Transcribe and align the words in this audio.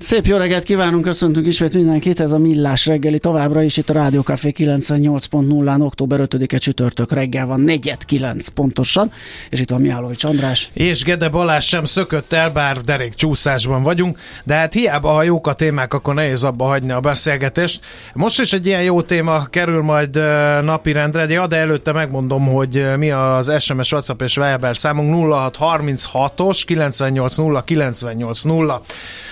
Szép 0.00 0.26
jó 0.26 0.36
reggelt 0.36 0.62
kívánunk, 0.62 1.04
köszöntünk 1.04 1.46
ismét 1.46 1.74
mindenkit, 1.74 2.20
ez 2.20 2.32
a 2.32 2.38
Millás 2.38 2.86
reggeli 2.86 3.18
továbbra 3.18 3.62
is 3.62 3.76
itt 3.76 3.90
a 3.90 3.92
Rádió 3.92 4.20
Café 4.20 4.52
98.0-án, 4.56 5.80
október 5.80 6.20
5-e 6.22 6.58
csütörtök 6.58 7.12
reggel 7.12 7.46
van, 7.46 7.64
4-9 7.66 8.46
pontosan, 8.54 9.12
és 9.50 9.60
itt 9.60 9.70
van 9.70 9.80
Mihálovics 9.80 10.24
András. 10.24 10.70
És 10.72 11.02
Gede 11.02 11.28
Balázs 11.28 11.66
sem 11.66 11.84
szökött 11.84 12.32
el, 12.32 12.50
bár 12.50 12.80
derék 12.80 13.14
csúszásban 13.14 13.82
vagyunk, 13.82 14.18
de 14.44 14.54
hát 14.54 14.72
hiába, 14.72 15.08
ha 15.08 15.22
jók 15.22 15.46
a 15.46 15.52
témák, 15.52 15.94
akkor 15.94 16.14
nehéz 16.14 16.44
abba 16.44 16.64
hagyni 16.64 16.90
a 16.90 17.00
beszélgetést. 17.00 17.80
Most 18.14 18.40
is 18.40 18.52
egy 18.52 18.66
ilyen 18.66 18.82
jó 18.82 19.02
téma 19.02 19.44
kerül 19.44 19.82
majd 19.82 20.14
napirendre, 20.64 21.26
de, 21.26 21.46
de 21.46 21.56
előtte 21.56 21.92
megmondom, 21.92 22.46
hogy 22.46 22.86
mi 22.96 23.10
az 23.10 23.52
SMS, 23.58 23.92
WhatsApp 23.92 24.22
és 24.22 24.34
Viber 24.34 24.76
számunk 24.76 25.26
0636-os 25.28 26.62
980 26.66 27.62
980. 27.64 28.80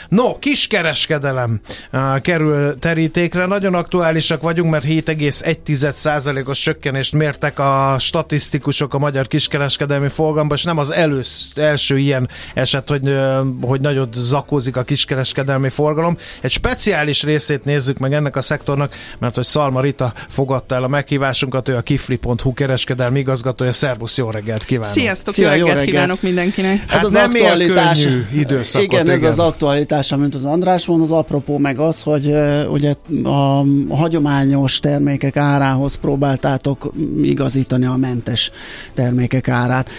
No, 0.08 0.38
kiskereskedelem 0.54 1.60
uh, 1.92 2.20
kerül 2.20 2.78
terítékre. 2.78 3.46
Nagyon 3.46 3.74
aktuálisak 3.74 4.42
vagyunk, 4.42 4.70
mert 4.70 4.84
7,1%-os 4.84 6.58
csökkenést 6.58 7.12
mértek 7.12 7.58
a 7.58 7.96
statisztikusok 7.98 8.94
a 8.94 8.98
magyar 8.98 9.26
kiskereskedelmi 9.26 10.08
forgalomban, 10.08 10.56
és 10.56 10.64
nem 10.64 10.78
az 10.78 10.92
elősz, 10.92 11.52
első 11.56 11.98
ilyen 11.98 12.28
eset, 12.54 12.88
hogy, 12.88 13.08
uh, 13.08 13.38
hogy 13.60 13.80
nagyot 13.80 14.14
zakózik 14.14 14.76
a 14.76 14.82
kiskereskedelmi 14.82 15.68
forgalom. 15.68 16.16
Egy 16.40 16.50
speciális 16.50 17.22
részét 17.22 17.64
nézzük 17.64 17.98
meg 17.98 18.12
ennek 18.12 18.36
a 18.36 18.40
szektornak, 18.40 18.94
mert 19.18 19.34
hogy 19.34 19.44
Szalma 19.44 19.80
Rita 19.80 20.12
fogadta 20.28 20.74
el 20.74 20.82
a 20.82 20.88
meghívásunkat, 20.88 21.68
ő 21.68 21.76
a 21.76 21.80
kifli.hu 21.80 22.52
kereskedelmi 22.52 23.18
igazgatója. 23.18 23.72
Szervusz, 23.72 24.16
jó 24.16 24.30
reggelt 24.30 24.64
kívánok! 24.64 24.92
Sziasztok, 24.92 25.34
Szia, 25.34 25.44
jó 25.44 25.50
reggelt, 25.50 25.68
reggelt 25.68 25.90
kívánok 25.90 26.22
mindenkinek! 26.22 26.90
Hát 26.90 26.98
ez 26.98 27.04
az 27.04 27.12
nem 27.12 27.30
aktualitás. 27.30 28.06
időszakot, 28.32 28.86
igen, 28.86 29.04
igen, 29.04 29.14
ez 29.14 29.22
az 29.22 29.38
aktualitás, 29.38 30.12
amit 30.12 30.34
az 30.34 30.43
András 30.44 30.86
van, 30.86 31.00
az 31.00 31.10
apropó 31.10 31.58
meg 31.58 31.78
az, 31.78 32.02
hogy 32.02 32.34
ugye 32.68 32.94
a, 33.22 33.58
a 33.88 33.96
hagyományos 33.96 34.80
termékek 34.80 35.36
árához 35.36 35.94
próbáltátok 35.94 36.92
igazítani 37.22 37.86
a 37.86 37.96
mentes 37.96 38.50
termékek 38.94 39.48
árát. 39.48 39.90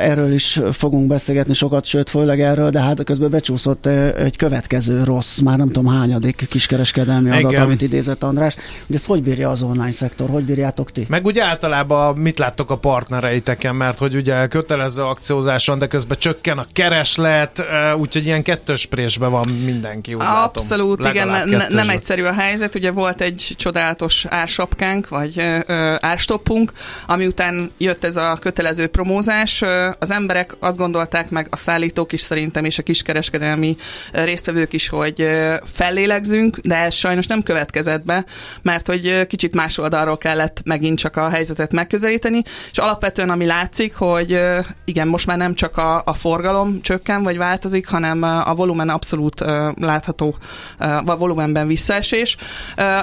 Erről 0.00 0.32
is 0.32 0.60
fogunk 0.72 1.06
beszélgetni 1.06 1.54
sokat, 1.54 1.84
sőt, 1.84 2.10
főleg 2.10 2.40
erről, 2.40 2.70
de 2.70 2.80
hát 2.80 3.04
közben 3.04 3.30
becsúszott 3.30 3.86
egy 3.86 4.36
következő 4.36 5.04
rossz, 5.04 5.38
már 5.38 5.58
nem 5.58 5.70
tudom 5.70 5.86
hányadik 5.86 6.46
kiskereskedelmi 6.50 7.30
adat, 7.30 7.50
Igen. 7.50 7.62
amit 7.62 7.82
idézett 7.82 8.22
András. 8.22 8.56
Ugye 8.86 8.96
ezt 8.96 9.06
hogy 9.06 9.22
bírja 9.22 9.50
az 9.50 9.62
online 9.62 9.90
szektor? 9.90 10.30
Hogy 10.30 10.44
bírjátok 10.44 10.92
ti? 10.92 11.06
Meg 11.08 11.24
ugye 11.24 11.44
általában 11.44 12.16
mit 12.16 12.38
láttok 12.38 12.70
a 12.70 12.76
partnereiteken, 12.76 13.74
mert 13.74 13.98
hogy 13.98 14.14
ugye 14.14 14.46
kötelező 14.46 15.02
akciózás 15.02 15.66
van, 15.66 15.78
de 15.78 15.86
közben 15.86 16.18
csökken 16.18 16.58
a 16.58 16.66
kereslet, 16.72 17.64
úgyhogy 17.98 18.24
ilyen 18.24 18.42
kettős 18.42 18.86
présbe 18.86 19.26
van 19.26 19.48
mindenki, 19.72 20.14
úgy 20.14 20.22
Abszolút, 20.24 20.98
látom. 20.98 21.14
igen, 21.14 21.48
ne, 21.48 21.68
nem 21.68 21.88
egyszerű 21.88 22.22
a 22.22 22.32
helyzet. 22.32 22.74
Ugye 22.74 22.90
volt 22.90 23.20
egy 23.20 23.54
csodálatos 23.56 24.24
ársapkánk, 24.24 25.08
vagy 25.08 25.38
ö, 25.66 25.94
árstoppunk, 26.00 26.72
ami 27.06 27.26
után 27.26 27.70
jött 27.78 28.04
ez 28.04 28.16
a 28.16 28.38
kötelező 28.40 28.86
promózás. 28.86 29.62
Az 29.98 30.10
emberek 30.10 30.56
azt 30.58 30.76
gondolták 30.76 31.30
meg, 31.30 31.46
a 31.50 31.56
szállítók 31.56 32.12
is 32.12 32.20
szerintem, 32.20 32.64
és 32.64 32.78
a 32.78 32.82
kiskereskedelmi 32.82 33.76
résztvevők 34.12 34.72
is, 34.72 34.88
hogy 34.88 35.28
fellélegzünk, 35.64 36.58
de 36.58 36.76
ez 36.76 36.94
sajnos 36.94 37.26
nem 37.26 37.42
következett 37.42 38.04
be, 38.04 38.24
mert 38.62 38.86
hogy 38.86 39.26
kicsit 39.26 39.54
más 39.54 39.78
oldalról 39.78 40.18
kellett 40.18 40.60
megint 40.64 40.98
csak 40.98 41.16
a 41.16 41.28
helyzetet 41.28 41.72
megközelíteni, 41.72 42.42
és 42.70 42.78
alapvetően 42.78 43.30
ami 43.30 43.46
látszik, 43.46 43.94
hogy 43.94 44.40
igen, 44.84 45.08
most 45.08 45.26
már 45.26 45.36
nem 45.36 45.54
csak 45.54 45.76
a, 45.76 46.02
a 46.04 46.14
forgalom 46.14 46.80
csökken, 46.82 47.22
vagy 47.22 47.36
változik, 47.36 47.88
hanem 47.88 48.22
a 48.22 48.54
volumen 48.54 48.88
abszolút 48.88 49.40
látható 49.76 50.36
a 51.04 51.16
volumenben 51.16 51.66
visszaesés. 51.66 52.36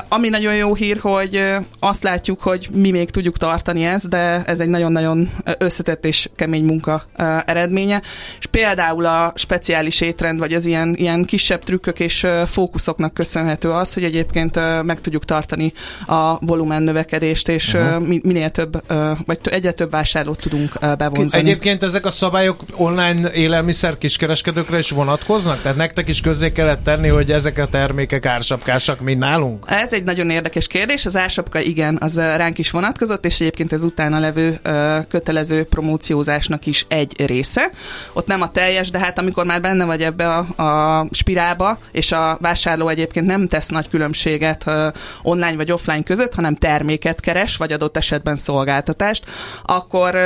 Ami 0.07 0.29
nagyon 0.29 0.55
jó 0.55 0.75
hír, 0.75 0.97
hogy 0.99 1.43
azt 1.79 2.03
látjuk, 2.03 2.41
hogy 2.41 2.69
mi 2.73 2.91
még 2.91 3.09
tudjuk 3.09 3.37
tartani 3.37 3.85
ezt, 3.85 4.09
de 4.09 4.43
ez 4.45 4.59
egy 4.59 4.69
nagyon-nagyon 4.69 5.29
összetett 5.57 6.05
és 6.05 6.29
kemény 6.35 6.63
munka 6.63 7.03
eredménye. 7.45 8.01
És 8.39 8.45
például 8.45 9.05
a 9.05 9.33
speciális 9.35 10.01
étrend, 10.01 10.39
vagy 10.39 10.53
az 10.53 10.65
ilyen, 10.65 10.95
ilyen 10.97 11.25
kisebb 11.25 11.63
trükkök 11.63 11.99
és 11.99 12.27
fókuszoknak 12.45 13.13
köszönhető 13.13 13.69
az, 13.69 13.93
hogy 13.93 14.03
egyébként 14.03 14.83
meg 14.83 15.01
tudjuk 15.01 15.25
tartani 15.25 15.73
a 16.07 16.45
volumen 16.45 16.83
növekedést, 16.83 17.47
és 17.47 17.73
uh-huh. 17.73 18.07
minél 18.07 18.49
több, 18.49 18.83
vagy 19.25 19.39
egyre 19.43 19.71
több 19.71 19.89
vásárlót 19.89 20.39
tudunk 20.39 20.95
bevonzani. 20.97 21.43
Egyébként 21.43 21.83
ezek 21.83 22.05
a 22.05 22.11
szabályok 22.11 22.63
online 22.75 23.31
élelmiszer 23.31 23.97
kiskereskedőkre 23.97 24.77
is 24.77 24.89
vonatkoznak? 24.89 25.61
Tehát 25.61 25.77
nektek 25.77 26.07
is 26.07 26.21
közzé 26.21 26.48
kellett 26.51 26.83
tenni, 26.83 27.07
hogy 27.07 27.31
ezek 27.31 27.57
a 27.57 27.67
termékek 27.67 28.25
ársapkásak, 28.25 28.99
mint 28.99 29.19
nálunk? 29.19 29.65
Ez 29.67 29.93
egy 29.93 30.03
nagyon 30.03 30.29
érdekes 30.29 30.67
kérdés. 30.67 31.05
Az 31.05 31.15
ársapka 31.15 31.59
igen, 31.59 31.97
az 32.01 32.17
ránk 32.17 32.57
is 32.57 32.71
vonatkozott, 32.71 33.25
és 33.25 33.39
egyébként 33.39 33.73
ez 33.73 33.83
utána 33.83 34.19
levő 34.19 34.59
kötelező 35.09 35.63
promóciózásnak 35.63 36.65
is 36.65 36.85
egy 36.87 37.25
része. 37.25 37.71
Ott 38.13 38.27
nem 38.27 38.41
a 38.41 38.51
teljes, 38.51 38.89
de 38.89 38.99
hát 38.99 39.17
amikor 39.19 39.45
már 39.45 39.61
benne 39.61 39.85
vagy 39.85 40.01
ebbe 40.01 40.27
a, 40.35 40.63
a 40.63 41.07
spirálba, 41.11 41.79
és 41.91 42.11
a 42.11 42.37
vásárló 42.41 42.87
egyébként 42.87 43.25
nem 43.25 43.47
tesz 43.47 43.69
nagy 43.69 43.89
különbséget 43.89 44.71
online 45.21 45.55
vagy 45.55 45.71
offline 45.71 46.03
között, 46.03 46.33
hanem 46.33 46.55
terméket 46.55 47.19
keres, 47.19 47.57
vagy 47.57 47.71
adott 47.71 47.97
esetben 47.97 48.35
szolgáltatást, 48.35 49.25
akkor 49.63 50.17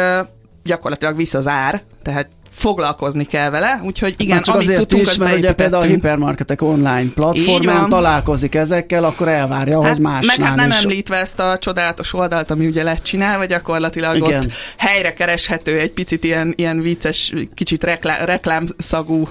gyakorlatilag 0.63 1.16
visz 1.16 1.33
az 1.33 1.47
ár, 1.47 1.81
tehát 2.03 2.28
foglalkozni 2.53 3.25
kell 3.25 3.50
vele, 3.50 3.81
úgyhogy 3.84 4.14
igen, 4.18 4.41
csak 4.41 4.56
amit 4.56 4.68
azért 4.68 4.80
tudtunk, 4.80 5.08
is, 5.08 5.18
mert 5.18 5.38
ugye 5.38 5.53
például 5.53 5.84
a 5.84 5.86
hipermarketek 5.86 6.62
online 6.62 7.09
platformán 7.16 7.90
találkozik 7.90 8.56
ezekkel, 8.56 9.03
akkor 9.03 9.28
elvárja, 9.28 9.81
hát, 9.81 9.91
hogy 9.91 10.02
más 10.02 10.25
Meg 10.25 10.47
hát 10.47 10.56
nem 10.56 10.69
is. 10.69 10.75
említve 10.75 11.18
ezt 11.18 11.40
a 11.40 11.58
csodálatos 11.58 12.13
oldalt, 12.13 12.52
ami 12.52 12.68
ugye 12.68 12.84
lett 12.84 13.03
csinálva, 13.03 13.46
gyakorlatilag 13.46 14.16
igen. 14.16 14.40
ott 14.40 14.52
helyre 14.78 15.13
kereshető 15.13 15.80
egy 15.80 15.92
picit 15.92 16.24
ilyen, 16.24 16.53
ilyen 16.56 16.81
vicces, 16.81 17.34
kicsit 17.53 17.84
reklám, 17.84 18.25
reklámszagú 18.25 19.22
uh, 19.22 19.28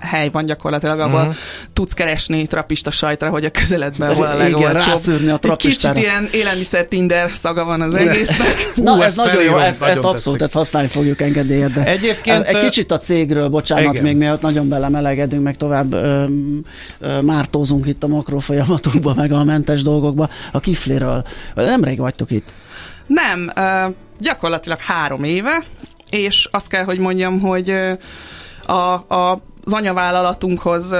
hely 0.00 0.28
van 0.32 0.46
gyakorlatilag, 0.46 1.00
ahol 1.00 1.20
uh-huh. 1.20 1.34
tudsz 1.72 1.92
keresni 1.92 2.46
trapista 2.46 2.90
sajtra, 2.90 3.28
hogy 3.28 3.44
a 3.44 3.50
közeledben 3.50 4.14
hol 4.14 4.26
a 4.26 4.34
legolcsóbb. 4.34 5.40
a 5.50 5.56
Kicsit 5.56 5.98
ilyen 5.98 6.28
élelmiszer 6.32 6.86
Tinder 6.86 7.30
szaga 7.34 7.64
van 7.64 7.80
az 7.80 7.94
egésznek. 7.94 8.72
Na, 8.74 8.94
Hú, 8.94 9.00
ez 9.00 9.16
nagyon 9.16 9.42
jó, 9.42 9.56
ezt, 9.56 9.82
ezt 9.82 10.04
abszolút 10.04 10.42
ezt 10.42 10.52
használni 10.52 10.88
fogjuk 10.88 11.20
engedélyed. 11.20 11.72
De 11.72 11.84
Egyébként 12.46 12.64
egy 12.64 12.70
kicsit 12.70 12.92
a 12.92 12.98
cégről, 12.98 13.48
bocsánat, 13.48 13.92
igen. 13.92 14.04
még 14.04 14.16
mielőtt 14.16 14.40
nagyon 14.40 14.68
belemelegedünk, 14.68 15.42
meg 15.42 15.56
tovább 15.56 15.92
ö, 15.92 16.24
ö, 16.98 17.20
mártózunk 17.20 17.86
itt 17.86 18.02
a 18.02 18.06
makrofolyamatokba, 18.06 19.14
meg 19.14 19.32
a 19.32 19.44
mentes 19.44 19.82
dolgokba. 19.82 20.28
A 20.52 20.60
kifliről. 20.60 21.24
Nemrég 21.54 21.98
vagytok 21.98 22.30
itt? 22.30 22.52
Nem, 23.06 23.50
ö, 23.56 23.88
gyakorlatilag 24.20 24.80
három 24.80 25.24
éve, 25.24 25.64
és 26.10 26.48
azt 26.50 26.68
kell, 26.68 26.84
hogy 26.84 26.98
mondjam, 26.98 27.40
hogy 27.40 27.74
a, 28.66 28.92
a 29.14 29.40
az 29.66 29.72
anyavállalatunkhoz 29.72 30.94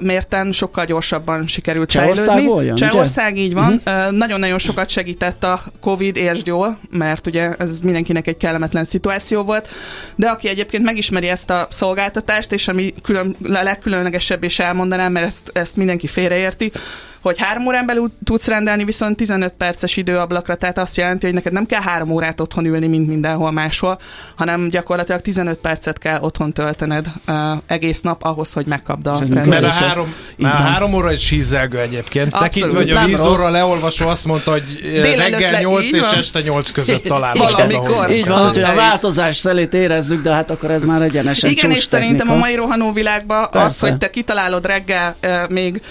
mérten 0.00 0.52
sokkal 0.52 0.84
gyorsabban 0.84 1.46
sikerült 1.46 1.92
fejlődni. 1.92 2.64
Jön, 2.64 2.74
Csehország, 2.74 3.36
így 3.36 3.54
van. 3.54 3.82
Uh-huh. 3.84 4.10
Nagyon-nagyon 4.10 4.58
sokat 4.58 4.88
segített 4.88 5.44
a 5.44 5.62
Covid, 5.80 6.16
értsd 6.16 6.46
jól, 6.46 6.78
mert 6.90 7.26
ugye 7.26 7.54
ez 7.58 7.78
mindenkinek 7.82 8.26
egy 8.26 8.36
kellemetlen 8.36 8.84
szituáció 8.84 9.42
volt, 9.42 9.68
de 10.16 10.28
aki 10.28 10.48
egyébként 10.48 10.84
megismeri 10.84 11.28
ezt 11.28 11.50
a 11.50 11.66
szolgáltatást, 11.70 12.52
és 12.52 12.68
ami 12.68 12.94
külön, 13.02 13.36
legkülönlegesebb 13.42 14.44
és 14.44 14.58
elmondanám, 14.58 15.12
mert 15.12 15.26
ezt, 15.26 15.50
ezt 15.54 15.76
mindenki 15.76 16.06
félreérti, 16.06 16.72
hogy 17.24 17.38
három 17.38 17.66
órán 17.66 17.86
belül 17.86 18.10
tudsz 18.24 18.46
rendelni, 18.46 18.84
viszont 18.84 19.16
15 19.16 19.52
perces 19.52 19.96
időablakra, 19.96 20.54
tehát 20.54 20.78
azt 20.78 20.96
jelenti, 20.96 21.24
hogy 21.24 21.34
neked 21.34 21.52
nem 21.52 21.66
kell 21.66 21.80
három 21.80 22.10
órát 22.10 22.40
otthon 22.40 22.64
ülni, 22.64 22.86
mint 22.86 23.06
mindenhol 23.06 23.50
máshol, 23.50 23.98
hanem 24.36 24.68
gyakorlatilag 24.68 25.20
15 25.20 25.58
percet 25.58 25.98
kell 25.98 26.20
otthon 26.20 26.52
töltened 26.52 27.06
uh, 27.26 27.34
egész 27.66 27.93
nap 28.00 28.22
ahhoz, 28.22 28.52
hogy 28.52 28.66
megkapd 28.66 29.06
a 29.06 29.20
Mert 29.28 29.64
a 29.64 29.68
három, 29.68 30.14
a 30.38 30.46
három 30.46 30.94
óra 30.94 31.12
is 31.12 31.28
hízelgő 31.28 31.78
egyébként. 31.78 32.30
Tekintve, 32.38 32.78
hogy 32.78 32.90
a 32.90 33.04
víz 33.04 33.20
óra 33.20 33.50
leolvasó 33.50 34.08
azt 34.08 34.26
mondta, 34.26 34.50
hogy 34.50 34.62
Délelőtt 34.80 35.18
reggel 35.18 35.60
8 35.60 35.92
és 35.92 36.10
este 36.10 36.40
8 36.40 36.70
között 36.70 37.04
talán. 37.04 37.36
Valamikor. 37.38 38.10
Így 38.10 38.28
van, 38.28 38.46
hogy 38.46 38.62
a 38.62 38.74
változás 38.74 39.36
szelét 39.36 39.74
érezzük, 39.74 40.22
de 40.22 40.32
hát 40.32 40.50
akkor 40.50 40.70
ez 40.70 40.84
már 40.84 41.02
egyenesen 41.02 41.50
Igen, 41.50 41.70
és 41.70 41.82
szerintem 41.84 42.30
a 42.30 42.34
mai 42.34 42.54
rohanó 42.54 42.92
világban 42.92 43.48
az, 43.50 43.80
hogy 43.80 43.96
te 43.96 44.10
kitalálod 44.10 44.66
reggel 44.66 45.16
még 45.48 45.82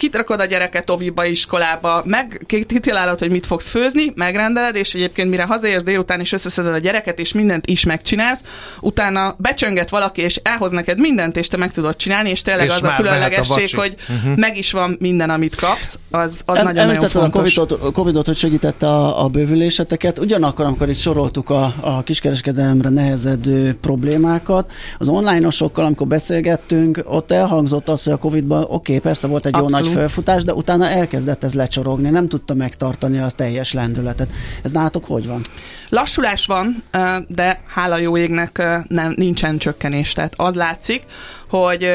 kitrakod 0.00 0.40
a 0.40 0.44
gyereket 0.44 0.90
oviba, 0.90 1.24
iskolába, 1.24 2.02
meg 2.04 2.46
kitalálod, 2.66 3.18
hogy 3.18 3.30
mit 3.30 3.46
fogsz 3.46 3.68
főzni, 3.68 4.12
megrendeled, 4.14 4.76
és 4.76 4.94
egyébként 4.94 5.30
mire 5.30 5.44
hazaérsz 5.44 5.82
délután, 5.82 6.20
és 6.20 6.32
összeszeded 6.32 6.74
a 6.74 6.78
gyereket, 6.78 7.18
és 7.18 7.32
mindent 7.32 7.66
is 7.66 7.84
megcsinálsz, 7.84 8.42
utána 8.80 9.34
becsönget 9.38 9.90
valaki, 9.90 10.22
és 10.22 10.40
elhoz 10.42 10.70
neked 10.70 10.98
mindent, 10.98 11.36
és 11.36 11.48
te 11.48 11.56
meg 11.56 11.72
tudod 11.72 11.96
csinálni, 11.96 12.30
és 12.30 12.42
tényleg 12.42 12.66
és 12.66 12.72
az 12.72 12.84
a 12.84 12.94
különlegesség, 12.96 13.68
a 13.76 13.80
hogy 13.80 13.96
uh-huh. 14.08 14.36
meg 14.36 14.56
is 14.56 14.72
van 14.72 14.96
minden, 15.00 15.30
amit 15.30 15.54
kapsz, 15.54 15.98
az, 16.10 16.40
az 16.44 16.62
nagyon-nagyon 16.62 17.08
fontos. 17.08 17.56
a 17.56 17.66
COVID-ot, 17.66 17.92
COVID-ot, 17.92 18.26
hogy 18.26 18.36
segítette 18.36 18.86
a, 18.86 19.24
a 19.24 19.28
bővüléseteket, 19.28 20.18
ugyanakkor, 20.18 20.64
amikor 20.64 20.88
itt 20.88 20.98
soroltuk 20.98 21.50
a, 21.50 21.74
a 21.80 22.02
kiskereskedelemre 22.02 22.88
nehezedő 22.88 23.76
problémákat, 23.80 24.72
az 24.98 25.08
online-osokkal, 25.08 25.84
amikor 25.84 26.06
beszélgettünk, 26.06 27.02
ott 27.04 27.32
elhangzott 27.32 27.88
az, 27.88 28.02
hogy 28.04 28.12
a 28.12 28.16
COVID-ban 28.16 28.62
oké, 28.62 28.72
okay, 28.74 28.98
persze 28.98 29.26
volt 29.26 29.46
egy 29.46 29.54
Abszolút. 29.54 29.78
jó 29.78 29.84
nagy 29.84 29.89
fölfutás, 29.92 30.44
de 30.44 30.54
utána 30.54 30.88
elkezdett 30.88 31.44
ez 31.44 31.54
lecsorogni, 31.54 32.10
nem 32.10 32.28
tudta 32.28 32.54
megtartani 32.54 33.18
a 33.18 33.30
teljes 33.30 33.72
lendületet. 33.72 34.30
Ez 34.62 34.70
nálatok 34.70 35.04
hogy 35.04 35.26
van? 35.26 35.40
Lassulás 35.88 36.46
van, 36.46 36.82
de 37.28 37.60
hála 37.66 37.96
jó 37.96 38.16
égnek 38.16 38.62
nem, 38.88 39.12
nincsen 39.16 39.58
csökkenés. 39.58 40.12
Tehát 40.12 40.34
az 40.36 40.54
látszik, 40.54 41.04
hogy 41.48 41.92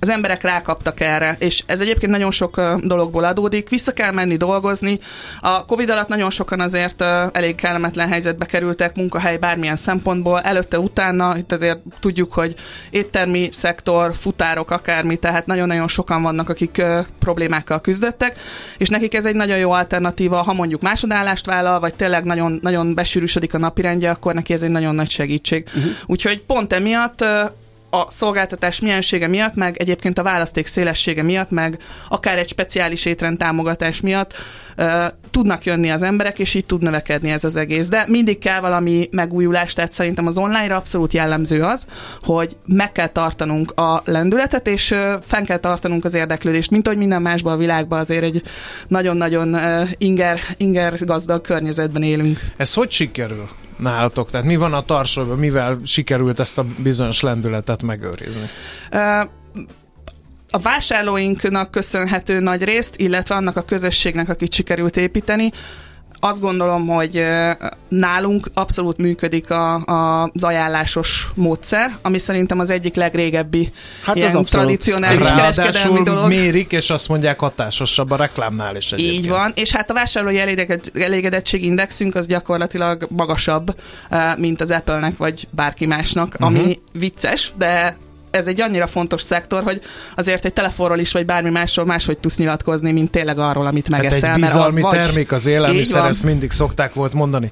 az 0.00 0.08
emberek 0.08 0.42
rákaptak 0.42 1.00
erre, 1.00 1.36
és 1.38 1.62
ez 1.66 1.80
egyébként 1.80 2.12
nagyon 2.12 2.30
sok 2.30 2.60
dologból 2.82 3.24
adódik. 3.24 3.68
Vissza 3.68 3.92
kell 3.92 4.12
menni 4.12 4.36
dolgozni. 4.36 4.98
A 5.40 5.64
Covid 5.64 5.90
alatt 5.90 6.08
nagyon 6.08 6.30
sokan 6.30 6.60
azért 6.60 7.02
elég 7.32 7.54
kellemetlen 7.54 8.08
helyzetbe 8.08 8.46
kerültek 8.46 8.96
munkahely 8.96 9.36
bármilyen 9.36 9.76
szempontból. 9.76 10.40
Előtte, 10.40 10.78
utána, 10.78 11.36
itt 11.36 11.52
azért 11.52 11.78
tudjuk, 12.00 12.32
hogy 12.32 12.54
éttermi 12.90 13.48
szektor, 13.52 14.14
futárok, 14.14 14.70
akármi, 14.70 15.16
tehát 15.16 15.46
nagyon-nagyon 15.46 15.88
sokan 15.88 16.22
vannak, 16.22 16.48
akik 16.48 16.82
problémákkal 17.18 17.80
küzdöttek, 17.80 18.38
és 18.78 18.88
nekik 18.88 19.14
ez 19.14 19.26
egy 19.26 19.34
nagyon 19.34 19.58
jó 19.58 19.70
alternatíva, 19.70 20.42
ha 20.42 20.52
mondjuk 20.52 20.82
másodállást 20.82 21.46
vállal, 21.46 21.80
vagy 21.80 21.94
tényleg 21.94 22.24
nagyon, 22.24 22.58
nagyon 22.62 22.94
besűrűsödik 22.94 23.54
a 23.54 23.58
napirendje, 23.58 24.10
akkor 24.10 24.34
neki 24.34 24.52
ez 24.52 24.62
egy 24.62 24.70
nagyon 24.70 24.94
nagy 24.94 25.10
segítség. 25.10 25.64
Uh-huh. 25.66 25.92
Úgyhogy 26.06 26.42
pont 26.42 26.72
emiatt 26.72 27.24
a 27.90 28.10
szolgáltatás 28.10 28.80
miensége 28.80 29.28
miatt, 29.28 29.54
meg 29.54 29.76
egyébként 29.76 30.18
a 30.18 30.22
választék 30.22 30.66
szélessége 30.66 31.22
miatt, 31.22 31.50
meg 31.50 31.78
akár 32.08 32.38
egy 32.38 32.48
speciális 32.48 33.04
étrend 33.04 33.38
támogatás 33.38 34.00
miatt 34.00 34.34
uh, 34.76 35.04
tudnak 35.30 35.64
jönni 35.64 35.90
az 35.90 36.02
emberek, 36.02 36.38
és 36.38 36.54
így 36.54 36.66
tud 36.66 36.82
növekedni 36.82 37.30
ez 37.30 37.44
az 37.44 37.56
egész. 37.56 37.88
De 37.88 38.04
mindig 38.08 38.38
kell 38.38 38.60
valami 38.60 39.08
megújulás, 39.12 39.72
tehát 39.72 39.92
szerintem 39.92 40.26
az 40.26 40.38
online-ra 40.38 40.76
abszolút 40.76 41.12
jellemző 41.12 41.62
az, 41.62 41.86
hogy 42.22 42.56
meg 42.66 42.92
kell 42.92 43.08
tartanunk 43.08 43.70
a 43.70 44.02
lendületet, 44.04 44.66
és 44.66 44.90
uh, 44.90 44.98
fenn 45.26 45.44
kell 45.44 45.58
tartanunk 45.58 46.04
az 46.04 46.14
érdeklődést, 46.14 46.70
mint 46.70 46.86
hogy 46.86 46.96
minden 46.96 47.22
másban 47.22 47.52
a 47.52 47.56
világban 47.56 47.98
azért 47.98 48.22
egy 48.22 48.42
nagyon-nagyon 48.88 49.54
uh, 49.54 49.90
inger, 49.98 50.40
inger 50.56 51.04
gazdag 51.04 51.40
környezetben 51.40 52.02
élünk. 52.02 52.38
Ez 52.56 52.74
hogy 52.74 52.90
sikerül? 52.90 53.48
Nálatok? 53.80 54.30
Tehát 54.30 54.46
mi 54.46 54.56
van 54.56 54.72
a 54.74 54.82
tarsóban, 54.82 55.38
mivel 55.38 55.80
sikerült 55.84 56.40
ezt 56.40 56.58
a 56.58 56.64
bizonyos 56.78 57.20
lendületet 57.20 57.82
megőrizni? 57.82 58.48
A 60.52 60.58
vásárlóinknak 60.58 61.70
köszönhető 61.70 62.40
nagy 62.40 62.64
részt, 62.64 62.96
illetve 62.96 63.34
annak 63.34 63.56
a 63.56 63.62
közösségnek, 63.62 64.28
akit 64.28 64.52
sikerült 64.52 64.96
építeni, 64.96 65.50
azt 66.20 66.40
gondolom, 66.40 66.86
hogy 66.86 67.26
nálunk 67.88 68.50
abszolút 68.54 68.98
működik 68.98 69.50
a, 69.50 69.74
a, 69.74 70.22
az 70.34 70.44
ajánlásos 70.44 71.30
módszer, 71.34 71.96
ami 72.02 72.18
szerintem 72.18 72.58
az 72.58 72.70
egyik 72.70 72.94
legrégebbi 72.94 73.72
hát 74.04 74.16
ilyen 74.16 74.36
az 74.36 74.48
tradicionális 74.50 75.28
kereskedelmi 75.28 76.02
dolog. 76.02 76.28
mérik, 76.28 76.72
és 76.72 76.90
azt 76.90 77.08
mondják 77.08 77.38
hatásosabb 77.38 78.10
a 78.10 78.16
reklámnál 78.16 78.76
is 78.76 78.92
egyébként. 78.92 79.18
Így 79.18 79.28
van, 79.28 79.52
és 79.54 79.72
hát 79.72 79.90
a 79.90 79.94
vásárlói 79.94 80.38
elégedettség 80.94 81.64
indexünk 81.64 82.14
az 82.14 82.26
gyakorlatilag 82.26 83.06
magasabb, 83.08 83.74
mint 84.36 84.60
az 84.60 84.70
Apple-nek 84.70 85.16
vagy 85.16 85.48
bárki 85.50 85.86
másnak, 85.86 86.34
ami 86.38 86.58
uh-huh. 86.58 86.74
vicces, 86.92 87.52
de 87.58 87.96
ez 88.30 88.46
egy 88.46 88.60
annyira 88.60 88.86
fontos 88.86 89.22
szektor, 89.22 89.62
hogy 89.62 89.80
azért 90.16 90.44
egy 90.44 90.52
telefonról 90.52 90.98
is, 90.98 91.12
vagy 91.12 91.26
bármi 91.26 91.50
másról 91.50 91.86
máshogy 91.86 92.18
tudsz 92.18 92.36
nyilatkozni, 92.36 92.92
mint 92.92 93.10
tényleg 93.10 93.38
arról, 93.38 93.66
amit 93.66 93.88
megeszel. 93.88 94.28
Hát 94.28 94.36
egy 94.36 94.44
bizalmi 94.44 94.80
mert 94.80 94.94
az 94.94 95.00
termék 95.00 95.32
az 95.32 95.46
élelmiszer, 95.46 96.04
ezt 96.04 96.22
mindig 96.22 96.50
szokták 96.50 96.94
volt 96.94 97.12
mondani. 97.12 97.50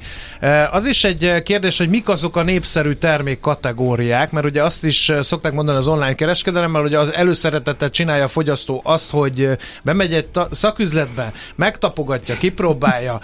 Az 0.70 0.86
is 0.86 1.04
egy 1.04 1.42
kérdés, 1.42 1.78
hogy 1.78 1.88
mik 1.88 2.08
azok 2.08 2.36
a 2.36 2.42
népszerű 2.42 2.92
termék 2.92 3.40
kategóriák, 3.40 4.30
mert 4.30 4.46
ugye 4.46 4.62
azt 4.62 4.84
is 4.84 5.12
szokták 5.20 5.52
mondani 5.52 5.78
az 5.78 5.88
online 5.88 6.14
kereskedelemmel, 6.14 6.82
hogy 6.82 6.94
az 6.94 7.12
előszeretettel 7.12 7.90
csinálja 7.90 8.24
a 8.24 8.28
fogyasztó 8.28 8.80
azt, 8.84 9.10
hogy 9.10 9.50
bemegy 9.82 10.14
egy 10.14 10.28
szaküzletbe, 10.50 11.32
megtapogatja, 11.54 12.36
kipróbálja, 12.38 13.20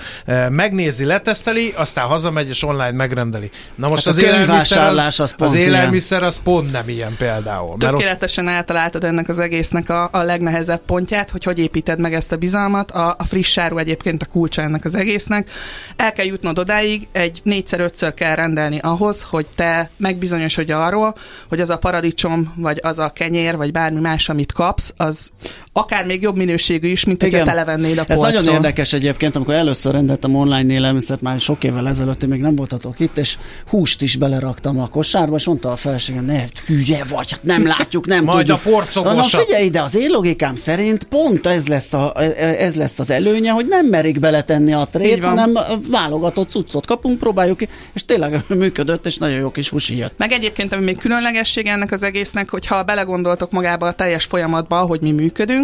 megnézi, 0.49 1.05
leteszteli, 1.05 1.73
aztán 1.77 2.07
hazamegy 2.07 2.49
és 2.49 2.63
online 2.63 2.91
megrendeli. 2.93 3.51
Na 3.75 3.89
most 3.89 4.05
hát 4.05 4.15
az, 4.15 4.23
élelmiszer 4.23 4.89
az, 4.89 5.21
az, 5.21 5.35
az 5.39 5.55
élelmiszer 5.55 6.23
az 6.23 6.43
pont 6.43 6.73
nem 6.73 6.89
ilyen 6.89 7.15
például 7.19 7.44
például. 7.45 7.79
Tökéletesen 7.79 8.47
ott... 8.47 8.53
eltaláltad 8.53 9.05
ennek 9.05 9.29
az 9.29 9.39
egésznek 9.39 9.91
a, 9.91 10.09
a 10.13 10.19
legnehezebb 10.19 10.81
pontját, 10.87 11.31
hogy 11.31 11.45
hogy 11.45 11.59
építed 11.59 12.01
meg 12.01 12.15
ezt 12.15 12.33
a 12.33 12.37
bizalmat. 12.37 12.91
A, 12.91 13.15
a 13.19 13.25
friss 13.25 13.59
áru 13.59 13.79
egyébként 13.79 14.23
a 14.23 14.27
kulcsa 14.27 14.63
ennek 14.63 14.85
az 14.85 14.95
egésznek. 14.95 15.51
El 15.97 16.13
kell 16.13 16.27
jutnod 16.27 16.59
odáig, 16.59 17.09
egy 17.13 17.41
négyszer-ötször 17.43 18.15
kell 18.15 18.35
rendelni 18.35 18.79
ahhoz, 18.79 19.23
hogy 19.23 19.47
te 19.57 19.91
megbizonyosodj 19.97 20.73
arról, 20.73 21.15
hogy 21.49 21.61
az 21.61 21.71
a 21.71 21.79
paradicsom, 21.79 22.53
vagy 22.57 22.81
az 22.83 22.99
a 22.99 23.11
kenyér, 23.11 23.57
vagy 23.57 23.73
bármi 23.73 24.01
más, 24.01 24.29
amit 24.29 24.53
kapsz, 24.53 24.95
az 24.97 25.31
akár 25.77 26.07
még 26.07 26.23
jobb 26.23 26.37
minőségű 26.37 26.89
is, 26.89 27.05
mint 27.05 27.23
hogyha 27.23 27.45
televennéd 27.45 27.99
a 27.99 28.05
polcról. 28.05 28.27
Ez 28.27 28.35
nagyon 28.35 28.55
érdekes 28.55 28.93
egyébként, 28.93 29.37
amikor 29.37 29.55
először 29.55 29.93
rendeltem 29.93 30.35
online 30.35 30.73
élelmiszert, 30.73 31.21
már 31.21 31.41
sok 31.41 31.65
évvel 31.65 31.89
ezelőtt, 31.89 32.27
még 32.27 32.41
nem 32.41 32.55
voltatok 32.55 33.01
itt, 33.01 33.19
és 33.19 33.37
húst 33.67 34.03
is 34.03 34.17
beleraktam 34.17 34.81
a 34.81 34.87
kosárba, 34.87 35.37
és 35.37 35.45
mondta 35.45 35.73
a 35.73 35.77
feleségem, 35.77 36.25
ne, 36.25 36.43
hülye 36.67 37.05
vagy, 37.09 37.31
hát 37.31 37.43
nem 37.43 37.67
látjuk, 37.67 38.07
nem 38.07 38.25
Majd 38.35 38.37
tudjuk. 38.37 38.59
a 38.65 38.71
porcogosat. 38.71 39.33
Na 39.33 39.39
figyelj 39.39 39.65
ide, 39.65 39.83
az 39.83 39.95
én 39.95 40.11
logikám 40.11 40.57
szerint 40.57 41.05
pont 41.05 41.47
ez 41.47 41.67
lesz, 41.67 41.93
a, 41.93 42.13
ez 42.59 42.75
lesz 42.75 42.99
az 42.99 43.11
előnye, 43.11 43.51
hogy 43.51 43.67
nem 43.67 43.87
merik 43.87 44.21
beletenni 44.21 44.73
a 44.73 44.85
trét, 44.93 45.25
hanem 45.25 45.59
válogatott 45.91 46.51
cuccot 46.51 46.87
kapunk, 46.87 47.19
próbáljuk 47.19 47.57
ki, 47.57 47.69
és 47.93 48.05
tényleg 48.05 48.45
működött, 48.49 49.07
és 49.07 49.17
nagyon 49.17 49.39
jó 49.39 49.51
kis 49.51 49.69
húsi 49.69 49.97
jött. 49.97 50.13
Meg 50.17 50.33
egyébként, 50.33 50.73
ami 50.73 50.85
még 50.85 50.99
különlegesség 50.99 51.67
ennek 51.67 51.93
az 51.93 52.03
egésznek, 52.03 52.51
hogyha 52.51 52.83
belegondoltok 52.83 53.51
magába 53.51 53.87
a 53.87 53.93
teljes 53.93 54.25
folyamatba, 54.25 54.77
hogy 54.77 55.01
mi 55.01 55.11
működünk, 55.11 55.64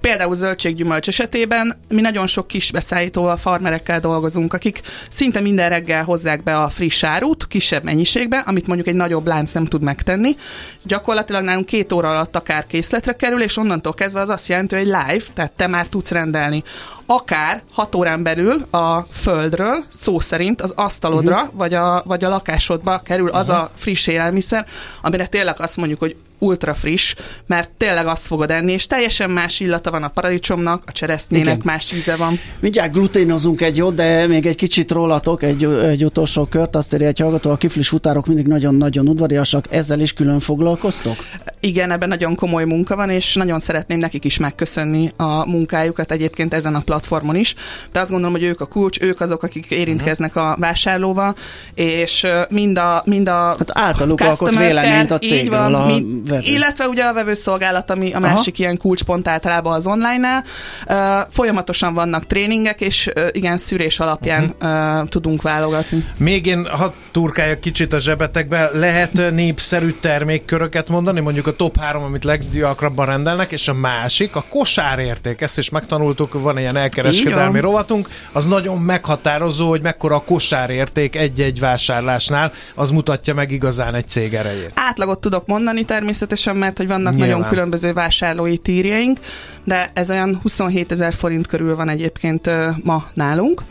Például 0.00 0.34
zöldséggyümölcs 0.34 1.08
esetében 1.08 1.76
mi 1.88 2.00
nagyon 2.00 2.26
sok 2.26 2.46
kis 2.46 2.70
beszállítóval, 2.72 3.36
farmerekkel 3.36 4.00
dolgozunk, 4.00 4.52
akik 4.52 4.80
szinte 5.08 5.40
minden 5.40 5.68
reggel 5.68 6.04
hozzák 6.04 6.42
be 6.42 6.58
a 6.58 6.68
friss 6.68 7.02
árut, 7.02 7.46
kisebb 7.46 7.82
mennyiségbe, 7.82 8.38
amit 8.38 8.66
mondjuk 8.66 8.88
egy 8.88 8.94
nagyobb 8.94 9.26
lánc 9.26 9.52
nem 9.52 9.64
tud 9.64 9.82
megtenni. 9.82 10.36
Gyakorlatilag 10.82 11.42
nálunk 11.42 11.66
két 11.66 11.92
óra 11.92 12.08
alatt 12.08 12.36
akár 12.36 12.66
készletre 12.66 13.12
kerül, 13.12 13.42
és 13.42 13.56
onnantól 13.56 13.94
kezdve 13.94 14.20
az 14.20 14.28
azt 14.28 14.48
jelenti, 14.48 14.76
hogy 14.76 14.84
live, 14.84 15.22
tehát 15.34 15.52
te 15.52 15.66
már 15.66 15.86
tudsz 15.86 16.10
rendelni 16.10 16.62
akár 17.06 17.62
hat 17.72 17.94
órán 17.94 18.22
belül 18.22 18.66
a 18.70 19.00
földről, 19.10 19.84
szó 19.88 20.20
szerint 20.20 20.62
az 20.62 20.72
asztalodra, 20.76 21.36
uh-huh. 21.36 21.54
vagy, 21.54 21.74
a, 21.74 22.02
vagy 22.04 22.24
a 22.24 22.28
lakásodba 22.28 22.98
kerül 22.98 23.26
uh-huh. 23.26 23.40
az 23.40 23.50
a 23.50 23.70
friss 23.74 24.06
élelmiszer, 24.06 24.66
amire 25.02 25.26
tényleg 25.26 25.60
azt 25.60 25.76
mondjuk, 25.76 25.98
hogy 25.98 26.16
ultra 26.44 26.74
friss, 26.74 27.14
mert 27.46 27.70
tényleg 27.70 28.06
azt 28.06 28.26
fogod 28.26 28.50
enni, 28.50 28.72
és 28.72 28.86
teljesen 28.86 29.30
más 29.30 29.60
illata 29.60 29.90
van 29.90 30.02
a 30.02 30.08
paradicsomnak, 30.08 30.82
a 30.86 30.92
cseresznyének 30.92 31.54
Igen. 31.54 31.60
más 31.64 31.92
íze 31.92 32.16
van. 32.16 32.38
Mindjárt 32.60 32.92
gluténozunk 32.92 33.60
egy 33.60 33.76
jót, 33.76 33.94
de 33.94 34.26
még 34.26 34.46
egy 34.46 34.56
kicsit 34.56 34.90
rólatok, 34.90 35.42
egy, 35.42 35.64
egy 35.64 36.04
utolsó 36.04 36.44
kört, 36.44 36.76
azt 36.76 36.94
írja 36.94 37.06
egy 37.06 37.18
hallgató, 37.18 37.50
a 37.50 37.56
kiflis 37.56 37.88
futárok 37.88 38.26
mindig 38.26 38.46
nagyon-nagyon 38.46 39.08
udvariasak, 39.08 39.66
ezzel 39.70 40.00
is 40.00 40.12
külön 40.12 40.40
foglalkoztok? 40.40 41.16
Igen, 41.60 41.90
ebben 41.90 42.08
nagyon 42.08 42.34
komoly 42.34 42.64
munka 42.64 42.96
van, 42.96 43.10
és 43.10 43.34
nagyon 43.34 43.58
szeretném 43.58 43.98
nekik 43.98 44.24
is 44.24 44.38
megköszönni 44.38 45.12
a 45.16 45.46
munkájukat 45.50 46.12
egyébként 46.12 46.54
ezen 46.54 46.74
a 46.74 46.80
platformon 46.80 47.36
is. 47.36 47.54
De 47.92 48.00
azt 48.00 48.10
gondolom, 48.10 48.34
hogy 48.34 48.44
ők 48.44 48.60
a 48.60 48.66
kulcs, 48.66 49.00
ők 49.00 49.20
azok, 49.20 49.42
akik 49.42 49.70
érintkeznek 49.70 50.36
a 50.36 50.56
vásárlóval, 50.58 51.34
és 51.74 52.26
mind 52.48 52.78
a, 52.78 53.02
mind 53.04 53.28
a 53.28 53.32
Hát 53.32 53.70
általuk 53.72 54.20
alkot 54.20 54.56
véleményt 54.56 55.10
a 55.10 55.18
cégről 55.18 55.58
van, 55.58 55.74
a 55.74 55.86
vevő. 56.34 56.54
Illetve 56.54 56.88
ugye 56.88 57.04
a 57.04 57.12
vevőszolgálat, 57.12 57.90
ami 57.90 58.12
a 58.12 58.18
másik 58.18 58.54
Aha. 58.54 58.62
ilyen 58.62 58.76
kulcspont 58.76 59.28
általában 59.28 59.74
az 59.74 59.86
online-nál. 59.86 60.44
Uh, 60.88 61.30
folyamatosan 61.30 61.94
vannak 61.94 62.26
tréningek, 62.26 62.80
és 62.80 63.10
uh, 63.16 63.26
igen, 63.32 63.56
szűrés 63.56 64.00
alapján 64.00 64.54
uh-huh. 64.60 65.08
tudunk 65.08 65.42
válogatni. 65.42 66.06
Még 66.16 66.46
én, 66.46 66.66
ha 66.66 66.94
turkáljak 67.10 67.60
kicsit 67.60 67.92
a 67.92 67.98
zsebetekbe, 67.98 68.70
lehet 68.72 69.30
népszerű 69.30 69.90
termékköröket 70.00 70.88
mondani, 70.88 71.20
mondjuk 71.20 71.46
a 71.46 71.56
top 71.56 71.78
3, 71.78 72.02
amit 72.02 72.24
leggyakrabban 72.24 73.06
rendelnek, 73.06 73.52
és 73.52 73.68
a 73.68 73.74
másik, 73.74 74.36
a 74.36 74.44
kosárérték, 74.48 75.40
ezt 75.40 75.58
is 75.58 75.70
megtanultuk, 75.70 76.32
van 76.32 76.58
ilyen 76.58 76.76
elkereskedelmi 76.76 77.60
rovatunk, 77.60 78.08
az 78.32 78.46
nagyon 78.46 78.78
meghatározó, 78.78 79.68
hogy 79.68 79.82
mekkora 79.82 80.14
a 80.14 80.20
kosárérték 80.20 81.16
egy-egy 81.16 81.60
vásárlásnál, 81.60 82.52
az 82.74 82.90
mutatja 82.90 83.34
meg 83.34 83.50
igazán 83.50 83.94
egy 83.94 84.08
cég 84.08 84.34
erejét. 84.34 84.72
Átlagot 84.74 85.20
tudok 85.20 85.46
mondani 85.46 85.84
természetesen, 85.84 86.13
mert 86.54 86.76
hogy 86.76 86.88
vannak 86.88 87.14
Nyilván. 87.14 87.30
nagyon 87.30 87.48
különböző 87.48 87.92
vásárlói 87.92 88.58
tírjeink, 88.58 89.18
de 89.64 89.90
ez 89.94 90.10
olyan 90.10 90.38
27 90.42 90.92
ezer 90.92 91.14
forint 91.14 91.46
körül 91.46 91.76
van 91.76 91.88
egyébként 91.88 92.50
ma 92.82 93.06
nálunk 93.14 93.62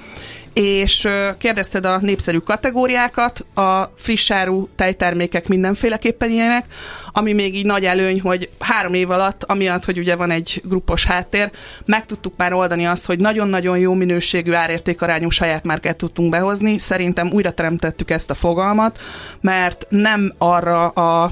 és 0.54 1.08
kérdezted 1.38 1.86
a 1.86 2.00
népszerű 2.02 2.38
kategóriákat, 2.38 3.46
a 3.56 3.92
frissárú 3.96 4.70
tejtermékek 4.76 5.48
mindenféleképpen 5.48 6.32
ilyenek, 6.32 6.66
ami 7.12 7.34
még 7.34 7.56
így 7.56 7.66
nagy 7.66 7.86
előny, 7.86 8.22
hogy 8.22 8.50
három 8.60 8.94
év 8.94 9.12
alatt, 9.12 9.44
amiatt, 9.44 9.86
hogy 9.86 9.98
ugye 9.98 10.16
van 10.16 10.32
egy 10.32 10.62
grupos 10.66 11.06
háttér, 11.06 11.52
meg 11.86 12.06
tudtuk 12.06 12.34
már 12.38 12.54
oldani 12.54 12.86
azt, 12.86 13.06
hogy 13.06 13.20
nagyon-nagyon 13.20 13.78
jó 13.78 13.94
minőségű 13.94 14.54
árértékarányú 14.54 15.30
saját 15.30 15.64
márkát 15.64 15.98
tudtunk 15.98 16.30
behozni. 16.30 16.78
Szerintem 16.78 17.32
újra 17.32 17.52
teremtettük 17.52 18.12
ezt 18.12 18.30
a 18.30 18.34
fogalmat, 18.34 19.00
mert 19.42 19.86
nem 19.90 20.34
arra 20.38 20.88
a 20.88 21.32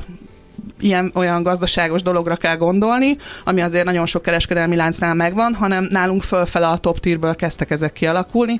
ilyen 0.79 1.11
olyan 1.15 1.43
gazdaságos 1.43 2.01
dologra 2.01 2.35
kell 2.35 2.55
gondolni, 2.55 3.17
ami 3.43 3.61
azért 3.61 3.85
nagyon 3.85 4.05
sok 4.05 4.21
kereskedelmi 4.21 4.75
láncnál 4.75 5.13
megvan, 5.13 5.53
hanem 5.53 5.87
nálunk 5.89 6.21
fölfele 6.21 6.67
a 6.67 6.77
top 6.77 6.99
tierből 6.99 7.35
kezdtek 7.35 7.71
ezek 7.71 7.93
kialakulni. 7.93 8.59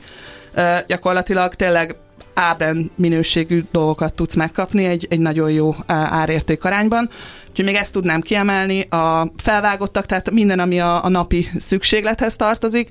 Uh, 0.55 0.77
gyakorlatilag 0.87 1.55
tényleg 1.55 1.95
ábrend 2.33 2.89
minőségű 2.95 3.63
dolgokat 3.71 4.13
tudsz 4.13 4.35
megkapni 4.35 4.85
egy, 4.85 5.07
egy 5.09 5.19
nagyon 5.19 5.51
jó 5.51 5.75
árérték 5.87 6.65
arányban. 6.65 7.09
Úgyhogy 7.49 7.65
még 7.65 7.75
ezt 7.75 7.93
tudnám 7.93 8.21
kiemelni, 8.21 8.81
a 8.81 9.31
felvágottak, 9.37 10.05
tehát 10.05 10.31
minden, 10.31 10.59
ami 10.59 10.79
a, 10.79 11.03
a 11.03 11.09
napi 11.09 11.47
szükséglethez 11.57 12.35
tartozik, 12.35 12.89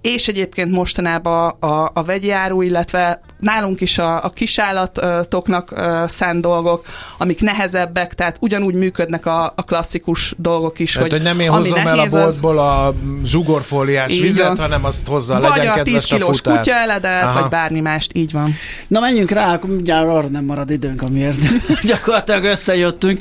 és 0.00 0.28
egyébként 0.28 0.70
mostanában 0.70 1.48
a, 1.48 1.90
a 1.92 2.02
vegyi 2.02 2.30
áru, 2.30 2.62
illetve 2.62 3.20
nálunk 3.38 3.80
is 3.80 3.98
a, 3.98 4.24
a 4.24 4.30
kisállatoknak 4.30 5.74
szánt 6.06 6.40
dolgok, 6.40 6.84
amik 7.18 7.40
nehezebbek, 7.40 8.14
tehát 8.14 8.36
ugyanúgy 8.40 8.74
működnek 8.74 9.26
a, 9.26 9.52
a 9.56 9.62
klasszikus 9.62 10.34
dolgok 10.36 10.78
is. 10.78 10.92
Tehát, 10.92 11.10
hogy, 11.10 11.20
hogy 11.20 11.28
nem 11.28 11.40
én 11.40 11.50
hozom 11.50 11.86
el 11.86 11.98
a 11.98 12.06
boltból 12.10 12.58
az... 12.58 12.66
a 12.66 12.94
zsugorfóliás 13.24 14.12
így 14.12 14.22
vizet, 14.22 14.46
van. 14.46 14.56
hanem 14.58 14.84
azt 14.84 15.06
hozza, 15.06 15.40
vagy 15.40 15.56
legyen 15.56 15.78
a 15.78 15.82
10 15.82 16.04
kilós 16.04 16.40
a 16.42 16.56
kutya 16.56 16.74
eledet, 16.74 17.22
Aha. 17.22 17.40
vagy 17.40 17.50
bármi 17.50 17.80
mást, 17.80 18.10
így 18.14 18.32
van. 18.32 18.54
Na 18.88 19.00
menjünk 19.00 19.30
rá, 19.30 19.54
akkor 19.54 19.70
mindjárt 19.70 20.08
arra 20.08 20.28
nem 20.28 20.44
marad 20.44 20.70
időnk, 20.70 21.02
amiért 21.02 21.38
gyakorlatilag 21.88 22.44
összejöttünk, 22.44 23.20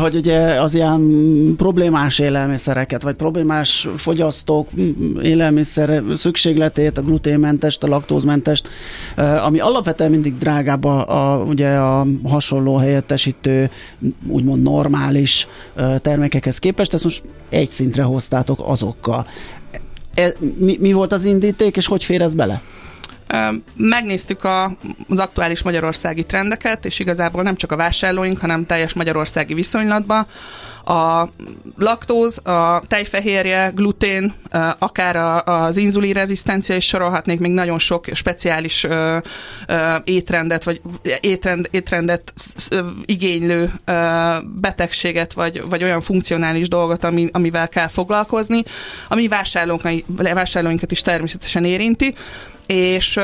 hogy 0.00 0.14
ugye 0.14 0.38
az 0.38 0.74
ilyen 0.74 1.02
problémás 1.56 2.18
élelmiszereket, 2.18 3.02
vagy 3.02 3.14
problémás 3.14 3.88
fogyasztók 3.96 4.68
élelmiszer 5.22 5.89
szükségletét, 6.14 6.98
a 6.98 7.02
gluténmentest, 7.02 7.82
a 7.82 7.86
laktózmentest, 7.86 8.68
ami 9.44 9.58
alapvetően 9.58 10.10
mindig 10.10 10.38
drágább 10.38 10.84
a, 10.84 11.34
a, 11.34 11.42
ugye 11.42 11.68
a 11.68 12.06
hasonló 12.24 12.76
helyettesítő, 12.76 13.70
úgymond 14.26 14.62
normális 14.62 15.48
termékekhez 16.02 16.58
képest, 16.58 16.94
ezt 16.94 17.04
most 17.04 17.22
egy 17.48 17.70
szintre 17.70 18.02
hoztátok 18.02 18.60
azokkal. 18.64 19.26
E, 20.14 20.32
mi, 20.56 20.76
mi 20.80 20.92
volt 20.92 21.12
az 21.12 21.24
indíték, 21.24 21.76
és 21.76 21.86
hogy 21.86 22.04
fér 22.04 22.22
ez 22.22 22.34
bele? 22.34 22.62
Megnéztük 23.76 24.44
a, 24.44 24.76
az 25.08 25.18
aktuális 25.18 25.62
magyarországi 25.62 26.24
trendeket, 26.24 26.84
és 26.84 26.98
igazából 26.98 27.42
nem 27.42 27.56
csak 27.56 27.72
a 27.72 27.76
vásárlóink, 27.76 28.38
hanem 28.38 28.66
teljes 28.66 28.92
magyarországi 28.92 29.54
viszonylatban 29.54 30.26
a 30.84 31.28
laktóz, 31.78 32.46
a 32.46 32.82
tejfehérje, 32.88 33.70
glutén, 33.74 34.34
akár 34.78 35.42
az 35.48 35.76
inzulin 35.76 36.12
rezisztencia, 36.12 36.74
és 36.74 36.86
sorolhatnék 36.86 37.38
még 37.38 37.52
nagyon 37.52 37.78
sok 37.78 38.06
speciális 38.12 38.86
étrendet, 40.04 40.64
vagy 40.64 40.80
étrend, 41.20 41.68
étrendet 41.70 42.32
igénylő 43.04 43.72
betegséget, 44.60 45.32
vagy, 45.32 45.62
vagy 45.68 45.82
olyan 45.82 46.00
funkcionális 46.00 46.68
dolgot, 46.68 47.04
ami, 47.04 47.28
amivel 47.32 47.68
kell 47.68 47.88
foglalkozni, 47.88 48.62
ami 49.08 49.28
vásárlóinkat 50.14 50.90
is 50.90 51.02
természetesen 51.02 51.64
érinti, 51.64 52.14
és 52.70 53.20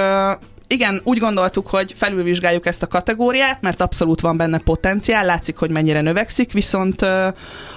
igen, 0.67 1.01
úgy 1.05 1.19
gondoltuk, 1.19 1.67
hogy 1.67 1.95
felülvizsgáljuk 1.97 2.67
ezt 2.67 2.83
a 2.83 2.87
kategóriát, 2.87 3.61
mert 3.61 3.81
abszolút 3.81 4.21
van 4.21 4.37
benne 4.37 4.59
potenciál, 4.59 5.25
látszik, 5.25 5.57
hogy 5.57 5.71
mennyire 5.71 6.01
növekszik, 6.01 6.53
viszont 6.53 7.03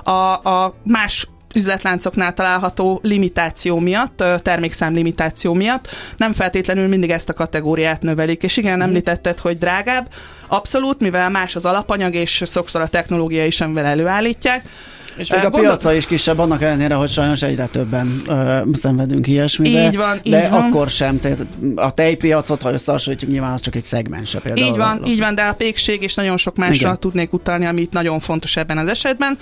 a, 0.03 0.31
a 0.31 0.73
más 0.83 1.27
üzletláncoknál 1.55 2.33
található 2.33 2.99
limitáció 3.03 3.79
miatt, 3.79 4.23
termékszám 4.41 4.93
limitáció 4.93 5.53
miatt 5.53 5.87
nem 6.17 6.33
feltétlenül 6.33 6.87
mindig 6.87 7.09
ezt 7.09 7.29
a 7.29 7.33
kategóriát 7.33 8.01
növelik. 8.01 8.43
És 8.43 8.57
igen, 8.57 8.77
mhm. 8.77 8.87
említetted, 8.87 9.37
hogy 9.37 9.57
drágább, 9.57 10.07
abszolút, 10.47 10.99
mivel 10.99 11.29
más 11.29 11.55
az 11.55 11.65
alapanyag, 11.65 12.13
és 12.13 12.43
sokszor 12.45 12.81
a 12.81 12.87
technológia 12.87 13.45
is, 13.45 13.61
amivel 13.61 13.85
előállítják, 13.85 14.69
és 15.17 15.29
még 15.29 15.39
a 15.39 15.41
Gondol... 15.41 15.61
piaca 15.61 15.93
is 15.93 16.05
kisebb, 16.05 16.39
annak 16.39 16.61
ellenére, 16.61 16.93
hogy 16.93 17.09
sajnos 17.09 17.41
egyre 17.41 17.65
többen 17.65 18.21
ö, 18.27 18.59
szenvedünk 18.73 19.27
ilyesmire. 19.27 19.87
Így 19.87 19.97
van, 19.97 20.19
de 20.23 20.43
így 20.43 20.49
van. 20.49 20.61
akkor 20.61 20.89
sem. 20.89 21.19
Tehát 21.19 21.45
a 21.75 21.93
tejpiacot, 21.93 22.61
ha 22.61 22.71
összehasonlítjuk, 22.71 23.31
nyilván 23.31 23.53
az 23.53 23.61
csak 23.61 23.75
egy 23.75 23.83
szegmense 23.83 24.39
például. 24.39 24.67
Így 24.67 24.77
van, 24.77 25.05
így 25.05 25.19
van, 25.19 25.35
de 25.35 25.41
a 25.41 25.53
pékség 25.53 26.01
és 26.01 26.15
nagyon 26.15 26.37
sok 26.37 26.55
másra 26.55 26.95
tudnék 26.95 27.33
utalni, 27.33 27.65
amit 27.65 27.91
nagyon 27.91 28.19
fontos 28.19 28.57
ebben 28.57 28.77
az 28.77 28.87
esetben. 28.87 29.37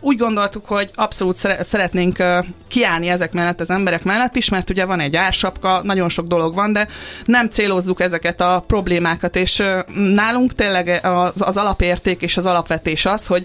Úgy 0.00 0.16
gondoltuk, 0.16 0.66
hogy 0.66 0.90
abszolút 0.94 1.36
szeretnénk 1.60 2.16
kiállni 2.68 3.08
ezek 3.08 3.32
mellett 3.32 3.60
az 3.60 3.70
emberek 3.70 4.04
mellett 4.04 4.36
is, 4.36 4.48
mert 4.48 4.70
ugye 4.70 4.84
van 4.84 5.00
egy 5.00 5.16
ársapka, 5.16 5.80
nagyon 5.82 6.08
sok 6.08 6.26
dolog 6.26 6.54
van, 6.54 6.72
de 6.72 6.88
nem 7.24 7.48
célozzuk 7.48 8.00
ezeket 8.00 8.40
a 8.40 8.64
problémákat, 8.66 9.36
és 9.36 9.62
nálunk 10.14 10.54
tényleg 10.54 11.00
az, 11.02 11.42
az 11.42 11.56
alapérték 11.56 12.22
és 12.22 12.36
az 12.36 12.46
alapvetés 12.46 13.06
az, 13.06 13.26
hogy 13.26 13.44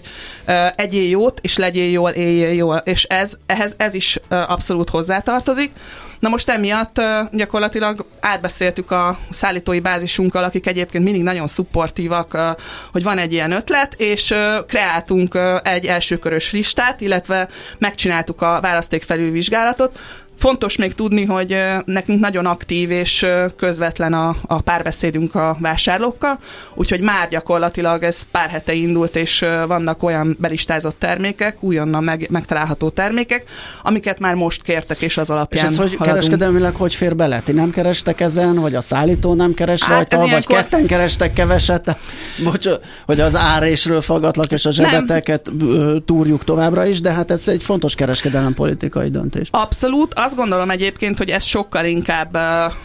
egyél 0.76 1.08
jót, 1.08 1.38
és 1.42 1.56
legyél 1.56 1.90
jól, 1.90 2.10
éljél 2.10 2.52
jól, 2.52 2.76
és 2.76 3.04
ez, 3.04 3.36
ehhez 3.46 3.74
ez 3.76 3.94
is 3.94 4.18
abszolút 4.28 4.90
hozzátartozik. 4.90 5.72
Na 6.20 6.28
most 6.28 6.48
emiatt 6.48 7.00
gyakorlatilag 7.32 8.04
átbeszéltük 8.20 8.90
a 8.90 9.18
szállítói 9.30 9.80
bázisunkkal, 9.80 10.44
akik 10.44 10.66
egyébként 10.66 11.04
mindig 11.04 11.22
nagyon 11.22 11.46
szupportívak, 11.46 12.56
hogy 12.92 13.02
van 13.02 13.18
egy 13.18 13.32
ilyen 13.32 13.52
ötlet, 13.52 13.94
és 13.94 14.34
kreáltunk 14.66 15.38
egy 15.62 15.86
elsőkörös 15.86 16.52
listát, 16.52 17.00
illetve 17.00 17.48
megcsináltuk 17.78 18.42
a 18.42 18.58
választék 18.60 19.02
felülvizsgálatot, 19.02 19.98
Fontos 20.40 20.76
még 20.76 20.94
tudni, 20.94 21.24
hogy 21.24 21.56
nekünk 21.84 22.20
nagyon 22.20 22.46
aktív 22.46 22.90
és 22.90 23.26
közvetlen 23.56 24.12
a, 24.12 24.36
a 24.46 24.60
párbeszédünk 24.60 25.34
a 25.34 25.56
vásárlókkal, 25.58 26.38
úgyhogy 26.74 27.00
már 27.00 27.28
gyakorlatilag 27.28 28.02
ez 28.02 28.22
pár 28.30 28.48
hete 28.48 28.72
indult, 28.72 29.16
és 29.16 29.44
vannak 29.66 30.02
olyan 30.02 30.36
belistázott 30.38 30.98
termékek, 30.98 31.62
újonnan 31.62 32.04
meg, 32.04 32.26
megtalálható 32.30 32.88
termékek, 32.88 33.44
amiket 33.82 34.18
már 34.18 34.34
most 34.34 34.62
kértek, 34.62 35.00
és 35.00 35.16
az 35.16 35.30
alapján 35.30 35.64
És 35.64 35.70
ez 35.70 35.76
hogy 35.76 35.86
haladunk. 35.96 36.10
kereskedelmileg 36.10 36.74
hogy 36.74 36.94
fér 36.94 37.16
bele? 37.16 37.40
Ti 37.40 37.52
nem 37.52 37.70
kerestek 37.70 38.20
ezen, 38.20 38.54
vagy 38.54 38.74
a 38.74 38.80
szállító 38.80 39.34
nem 39.34 39.52
keres 39.52 39.82
hát 39.82 39.94
rajta, 39.94 40.16
vagy 40.16 40.26
ilyenkor... 40.26 40.56
ketten 40.56 40.86
kerestek 40.86 41.32
keveset? 41.32 41.96
Bocs, 42.44 42.68
hogy 43.06 43.20
az 43.20 43.36
árésről 43.36 44.00
fagatlak, 44.00 44.52
és 44.52 44.64
a 44.64 44.72
zsebeteket 44.72 45.50
nem. 45.58 46.02
túrjuk 46.04 46.44
továbbra 46.44 46.86
is, 46.86 47.00
de 47.00 47.12
hát 47.12 47.30
ez 47.30 47.48
egy 47.48 47.62
fontos 47.62 47.94
kereskedelem 47.94 48.54
politikai 48.54 49.10
döntés. 49.10 49.48
Abszolút. 49.50 50.14
Az 50.14 50.29
azt 50.30 50.38
gondolom 50.38 50.70
egyébként, 50.70 51.18
hogy 51.18 51.30
ez 51.30 51.44
sokkal 51.44 51.84
inkább 51.84 52.32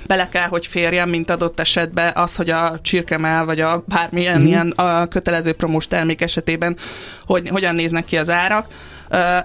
bele 0.07 0.29
kell, 0.31 0.47
hogy 0.47 0.67
férjen, 0.67 1.09
mint 1.09 1.29
adott 1.29 1.59
esetben 1.59 2.11
az, 2.15 2.35
hogy 2.35 2.49
a 2.49 2.79
csirkemel, 2.81 3.45
vagy 3.45 3.59
a 3.59 3.83
bármilyen 3.87 4.37
mm-hmm. 4.37 4.47
ilyen 4.47 4.69
a 4.69 5.07
kötelező 5.07 5.53
promós 5.53 5.87
termék 5.87 6.21
esetében, 6.21 6.77
hogy 7.25 7.49
hogyan 7.49 7.75
néznek 7.75 8.05
ki 8.05 8.17
az 8.17 8.29
árak 8.29 8.67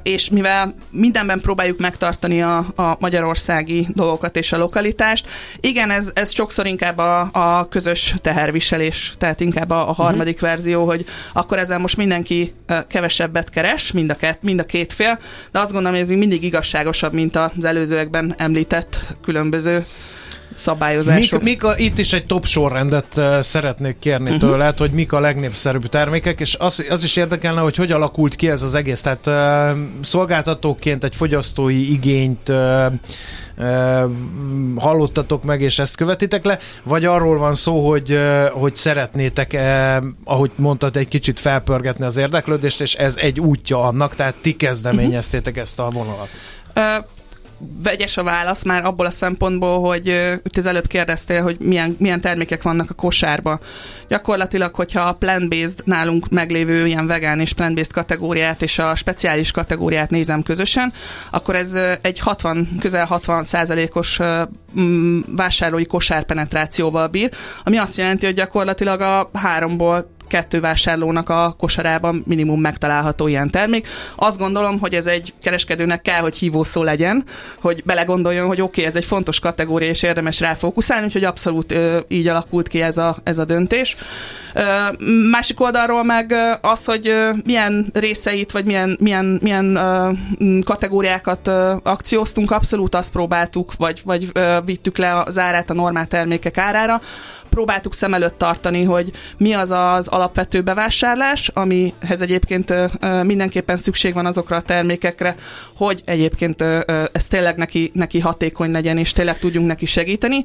és 0.02 0.30
mivel 0.30 0.74
mindenben 0.90 1.40
próbáljuk 1.40 1.78
megtartani 1.78 2.42
a, 2.42 2.56
a 2.76 2.96
magyarországi 2.98 3.86
dolgokat 3.94 4.36
és 4.36 4.52
a 4.52 4.58
lokalitást, 4.58 5.28
igen, 5.60 5.90
ez, 5.90 6.10
ez 6.14 6.34
sokszor 6.34 6.66
inkább 6.66 6.98
a, 6.98 7.28
a 7.32 7.68
közös 7.68 8.14
teherviselés, 8.22 9.14
tehát 9.18 9.40
inkább 9.40 9.70
a, 9.70 9.88
a 9.88 9.92
harmadik 9.92 10.34
uh-huh. 10.34 10.48
verzió, 10.48 10.84
hogy 10.84 11.04
akkor 11.32 11.58
ezzel 11.58 11.78
most 11.78 11.96
mindenki 11.96 12.54
kevesebbet 12.88 13.50
keres, 13.50 13.92
mind 13.92 14.10
a, 14.10 14.14
két, 14.14 14.38
mind 14.40 14.60
a 14.60 14.64
két 14.64 14.92
fél, 14.92 15.18
de 15.50 15.58
azt 15.58 15.70
gondolom, 15.70 15.92
hogy 15.92 16.02
ez 16.02 16.08
még 16.08 16.18
mindig 16.18 16.44
igazságosabb, 16.44 17.12
mint 17.12 17.36
az 17.36 17.64
előzőekben 17.64 18.34
említett 18.38 18.98
különböző 19.22 19.86
szabályozások. 20.60 21.42
Mik, 21.42 21.62
mik 21.62 21.64
a, 21.64 21.78
itt 21.78 21.98
is 21.98 22.12
egy 22.12 22.26
top 22.26 22.46
sorrendet 22.46 23.06
uh, 23.16 23.40
szeretnék 23.40 23.98
kérni 23.98 24.30
uh-huh. 24.30 24.50
tőled, 24.50 24.78
hogy 24.78 24.90
mik 24.90 25.12
a 25.12 25.20
legnépszerűbb 25.20 25.86
termékek, 25.86 26.40
és 26.40 26.56
az, 26.58 26.84
az 26.88 27.04
is 27.04 27.16
érdekelne, 27.16 27.60
hogy 27.60 27.76
hogy 27.76 27.92
alakult 27.92 28.36
ki 28.36 28.48
ez 28.48 28.62
az 28.62 28.74
egész. 28.74 29.00
Tehát 29.00 29.26
uh, 29.26 29.78
szolgáltatóként 30.00 31.04
egy 31.04 31.14
fogyasztói 31.16 31.92
igényt 31.92 32.48
uh, 32.48 32.92
hallottatok 34.76 35.42
meg, 35.42 35.60
és 35.60 35.78
ezt 35.78 35.96
követitek 35.96 36.44
le, 36.44 36.58
vagy 36.82 37.04
arról 37.04 37.38
van 37.38 37.54
szó, 37.54 37.88
hogy, 37.88 38.18
hogy 38.52 38.74
szeretnétek, 38.74 39.58
ahogy 40.24 40.50
mondtad, 40.54 40.96
egy 40.96 41.08
kicsit 41.08 41.40
felpörgetni 41.40 42.04
az 42.04 42.16
érdeklődést, 42.16 42.80
és 42.80 42.94
ez 42.94 43.16
egy 43.16 43.40
útja 43.40 43.82
annak, 43.82 44.14
tehát 44.14 44.34
ti 44.42 44.56
kezdeményeztétek 44.56 45.56
ezt 45.56 45.78
a 45.78 45.90
vonalat. 45.90 46.28
Uh, 46.76 47.04
vegyes 47.82 48.16
a 48.16 48.22
válasz 48.22 48.64
már 48.64 48.84
abból 48.84 49.06
a 49.06 49.10
szempontból, 49.10 49.80
hogy 49.80 50.06
itt 50.44 50.56
az 50.56 50.66
előbb 50.66 50.86
kérdeztél, 50.86 51.42
hogy 51.42 51.56
milyen, 51.58 51.96
milyen 51.98 52.20
termékek 52.20 52.62
vannak 52.62 52.90
a 52.90 52.94
kosárba. 52.94 53.60
Gyakorlatilag, 54.08 54.74
hogyha 54.74 55.00
a 55.00 55.12
plant-based 55.12 55.82
nálunk 55.84 56.28
meglévő 56.28 56.86
ilyen 56.86 57.06
vegán 57.06 57.40
és 57.40 57.52
plant-based 57.52 57.92
kategóriát 57.92 58.62
és 58.62 58.78
a 58.78 58.94
speciális 58.94 59.50
kategóriát 59.50 60.10
nézem 60.10 60.42
közösen, 60.42 60.92
akkor 61.30 61.54
ez 61.54 61.78
egy 62.00 62.18
60, 62.18 62.68
közel 62.80 63.04
60 63.04 63.44
százalékos 63.44 64.20
vásárlói 65.36 65.86
kosárpenetrációval 65.86 67.06
bír, 67.06 67.30
ami 67.64 67.76
azt 67.76 67.96
jelenti, 67.96 68.24
hogy 68.26 68.34
gyakorlatilag 68.34 69.00
a 69.00 69.30
háromból 69.32 70.10
kettő 70.30 70.60
vásárlónak 70.60 71.28
a 71.28 71.54
kosarában 71.58 72.22
minimum 72.26 72.60
megtalálható 72.60 73.28
ilyen 73.28 73.50
termék. 73.50 73.88
Azt 74.14 74.38
gondolom, 74.38 74.78
hogy 74.78 74.94
ez 74.94 75.06
egy 75.06 75.32
kereskedőnek 75.42 76.02
kell, 76.02 76.20
hogy 76.20 76.36
hívószó 76.36 76.82
legyen, 76.82 77.24
hogy 77.60 77.82
belegondoljon, 77.84 78.46
hogy 78.46 78.60
oké, 78.60 78.80
okay, 78.80 78.84
ez 78.84 78.96
egy 78.96 79.04
fontos 79.04 79.38
kategória, 79.38 79.88
és 79.88 80.02
érdemes 80.02 80.40
rá 80.40 80.54
fókuszálni, 80.54 81.06
úgyhogy 81.06 81.24
abszolút 81.24 81.72
ö, 81.72 81.98
így 82.08 82.28
alakult 82.28 82.68
ki 82.68 82.82
ez 82.82 82.98
a, 82.98 83.16
ez 83.22 83.38
a 83.38 83.44
döntés. 83.44 83.96
Ö, 84.54 84.62
másik 85.30 85.60
oldalról 85.60 86.04
meg 86.04 86.34
az, 86.60 86.84
hogy 86.84 87.08
ö, 87.08 87.30
milyen 87.44 87.90
részeit, 87.92 88.52
vagy 88.52 88.64
milyen, 88.64 88.96
milyen, 89.00 89.38
milyen 89.42 89.76
ö, 89.76 90.10
kategóriákat 90.64 91.48
ö, 91.48 91.74
akcióztunk, 91.82 92.50
abszolút 92.50 92.94
azt 92.94 93.12
próbáltuk, 93.12 93.72
vagy, 93.76 94.00
vagy 94.04 94.28
ö, 94.32 94.58
vittük 94.64 94.98
le 94.98 95.14
az 95.14 95.38
árát 95.38 95.70
a 95.70 95.74
normál 95.74 96.06
termékek 96.06 96.58
árára, 96.58 97.00
próbáltuk 97.50 97.94
szem 97.94 98.14
előtt 98.14 98.38
tartani, 98.38 98.84
hogy 98.84 99.10
mi 99.36 99.52
az 99.52 99.70
az 99.70 100.08
alapvető 100.08 100.60
bevásárlás, 100.62 101.48
amihez 101.48 102.20
egyébként 102.20 102.74
mindenképpen 103.22 103.76
szükség 103.76 104.14
van 104.14 104.26
azokra 104.26 104.56
a 104.56 104.60
termékekre, 104.60 105.36
hogy 105.74 106.02
egyébként 106.04 106.62
ez 107.12 107.26
tényleg 107.26 107.56
neki, 107.56 107.90
neki 107.94 108.20
hatékony 108.20 108.70
legyen, 108.70 108.98
és 108.98 109.12
tényleg 109.12 109.38
tudjunk 109.38 109.66
neki 109.66 109.86
segíteni. 109.86 110.44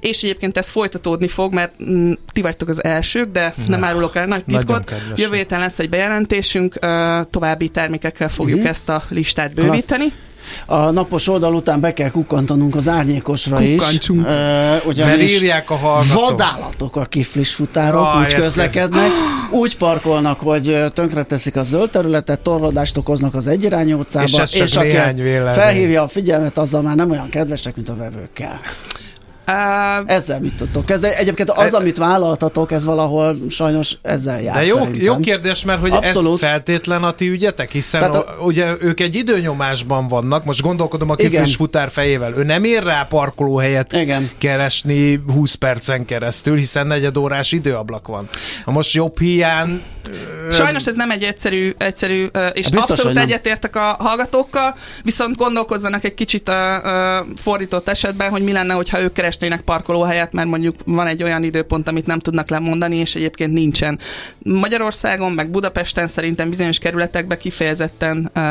És 0.00 0.22
egyébként 0.22 0.56
ez 0.56 0.68
folytatódni 0.68 1.28
fog, 1.28 1.52
mert 1.52 1.72
mm, 1.82 2.12
ti 2.32 2.42
vagytok 2.42 2.68
az 2.68 2.84
elsők, 2.84 3.30
de 3.30 3.54
ne. 3.56 3.64
nem 3.66 3.84
árulok 3.84 4.16
el 4.16 4.26
nagy 4.26 4.44
titkot. 4.44 4.92
Jövő 5.16 5.36
héten 5.36 5.60
lesz 5.60 5.78
egy 5.78 5.88
bejelentésünk, 5.88 6.78
további 7.30 7.68
termékekkel 7.68 8.28
fogjuk 8.28 8.56
uh-huh. 8.56 8.70
ezt 8.70 8.88
a 8.88 9.02
listát 9.08 9.54
bővíteni. 9.54 10.04
Klassz. 10.04 10.32
A 10.66 10.90
napos 10.90 11.28
oldal 11.28 11.54
után 11.54 11.80
be 11.80 11.92
kell 11.92 12.10
kukkantanunk 12.10 12.76
az 12.76 12.88
árnyékosra 12.88 13.56
Kukkancsunk. 13.56 14.20
is. 14.20 14.26
Uh, 14.26 14.86
ugyanis 14.86 15.34
írják 15.34 15.70
a 15.70 15.76
hallgatók. 15.76 16.28
Vadállatok 16.28 16.96
a 16.96 17.04
kiflis 17.04 17.54
futárok, 17.54 18.04
ah, 18.04 18.20
úgy 18.20 18.34
közlekednek, 18.34 19.10
úgy 19.50 19.76
parkolnak, 19.76 20.40
hogy 20.40 20.84
tönkreteszik 20.94 21.56
a 21.56 21.62
zöld 21.62 21.90
területet, 21.90 22.40
torlódást 22.40 22.96
okoznak 22.96 23.34
az 23.34 23.46
egyirányú 23.46 23.98
utcába, 23.98 24.42
és, 24.42 24.52
és 24.52 24.76
aki 24.76 24.96
felhívja 25.54 26.02
a 26.02 26.08
figyelmet, 26.08 26.58
azzal 26.58 26.82
már 26.82 26.96
nem 26.96 27.10
olyan 27.10 27.28
kedvesek, 27.28 27.76
mint 27.76 27.88
a 27.88 27.96
vevőkkel. 27.96 28.60
Uh, 29.46 30.12
ezzel 30.14 30.40
mit 30.40 30.56
tudtok? 30.56 30.90
Ez 30.90 31.02
egyébként 31.02 31.50
az, 31.50 31.74
e- 31.74 31.76
amit 31.76 31.96
vállaltatok, 31.96 32.72
ez 32.72 32.84
valahol 32.84 33.36
sajnos 33.48 33.96
ezzel 34.02 34.42
jár 34.42 34.54
De 34.54 34.66
jó, 34.66 34.76
jó 34.92 35.16
kérdés, 35.16 35.64
mert 35.64 35.80
hogy 35.80 35.90
Abszolút. 35.90 36.42
ez 36.42 36.48
feltétlen 36.48 37.04
a 37.04 37.12
ti 37.12 37.28
ügyetek, 37.28 37.70
hiszen 37.70 38.00
Tehát 38.00 38.14
a, 38.14 38.36
ugye 38.44 38.74
ők 38.80 39.00
egy 39.00 39.14
időnyomásban 39.14 40.08
vannak, 40.08 40.44
most 40.44 40.62
gondolkodom 40.62 41.10
a 41.10 41.14
kiflis 41.14 41.56
futár 41.56 41.90
fejével, 41.90 42.34
ő 42.34 42.42
nem 42.44 42.64
ér 42.64 42.82
rá 42.82 43.06
parkolóhelyet 43.08 43.92
Igen. 43.92 44.30
keresni 44.38 45.22
20 45.32 45.54
percen 45.54 46.04
keresztül, 46.04 46.56
hiszen 46.56 46.86
negyed 46.86 47.16
órás 47.16 47.52
időablak 47.52 48.06
van. 48.06 48.28
Ha 48.64 48.70
most 48.70 48.94
jobb 48.94 49.20
hiány... 49.20 49.82
Sajnos 50.50 50.86
ez 50.86 50.94
nem 50.94 51.10
egy 51.10 51.22
egyszerű, 51.22 51.74
egyszerű 51.78 52.26
és 52.52 52.70
Biztos, 52.70 52.90
abszolút 52.90 53.18
egyetértek 53.18 53.76
a 53.76 53.96
hallgatókkal, 53.98 54.76
viszont 55.02 55.36
gondolkozzanak 55.36 56.04
egy 56.04 56.14
kicsit 56.14 56.48
a, 56.48 57.16
a 57.18 57.26
fordított 57.36 57.88
esetben, 57.88 58.30
hogy 58.30 58.42
mi 58.42 58.52
lenne, 58.52 58.74
hogyha 58.74 59.00
ők 59.00 59.12
keres 59.12 59.34
keresnének 59.34 59.64
parkolóhelyet, 59.64 60.32
mert 60.32 60.48
mondjuk 60.48 60.74
van 60.84 61.06
egy 61.06 61.22
olyan 61.22 61.42
időpont, 61.42 61.88
amit 61.88 62.06
nem 62.06 62.18
tudnak 62.18 62.48
lemondani, 62.48 62.96
és 62.96 63.14
egyébként 63.14 63.52
nincsen. 63.52 63.98
Magyarországon, 64.38 65.32
meg 65.32 65.50
Budapesten 65.50 66.06
szerintem 66.06 66.50
bizonyos 66.50 66.78
kerületekben 66.78 67.38
kifejezetten 67.38 68.30
uh, 68.34 68.42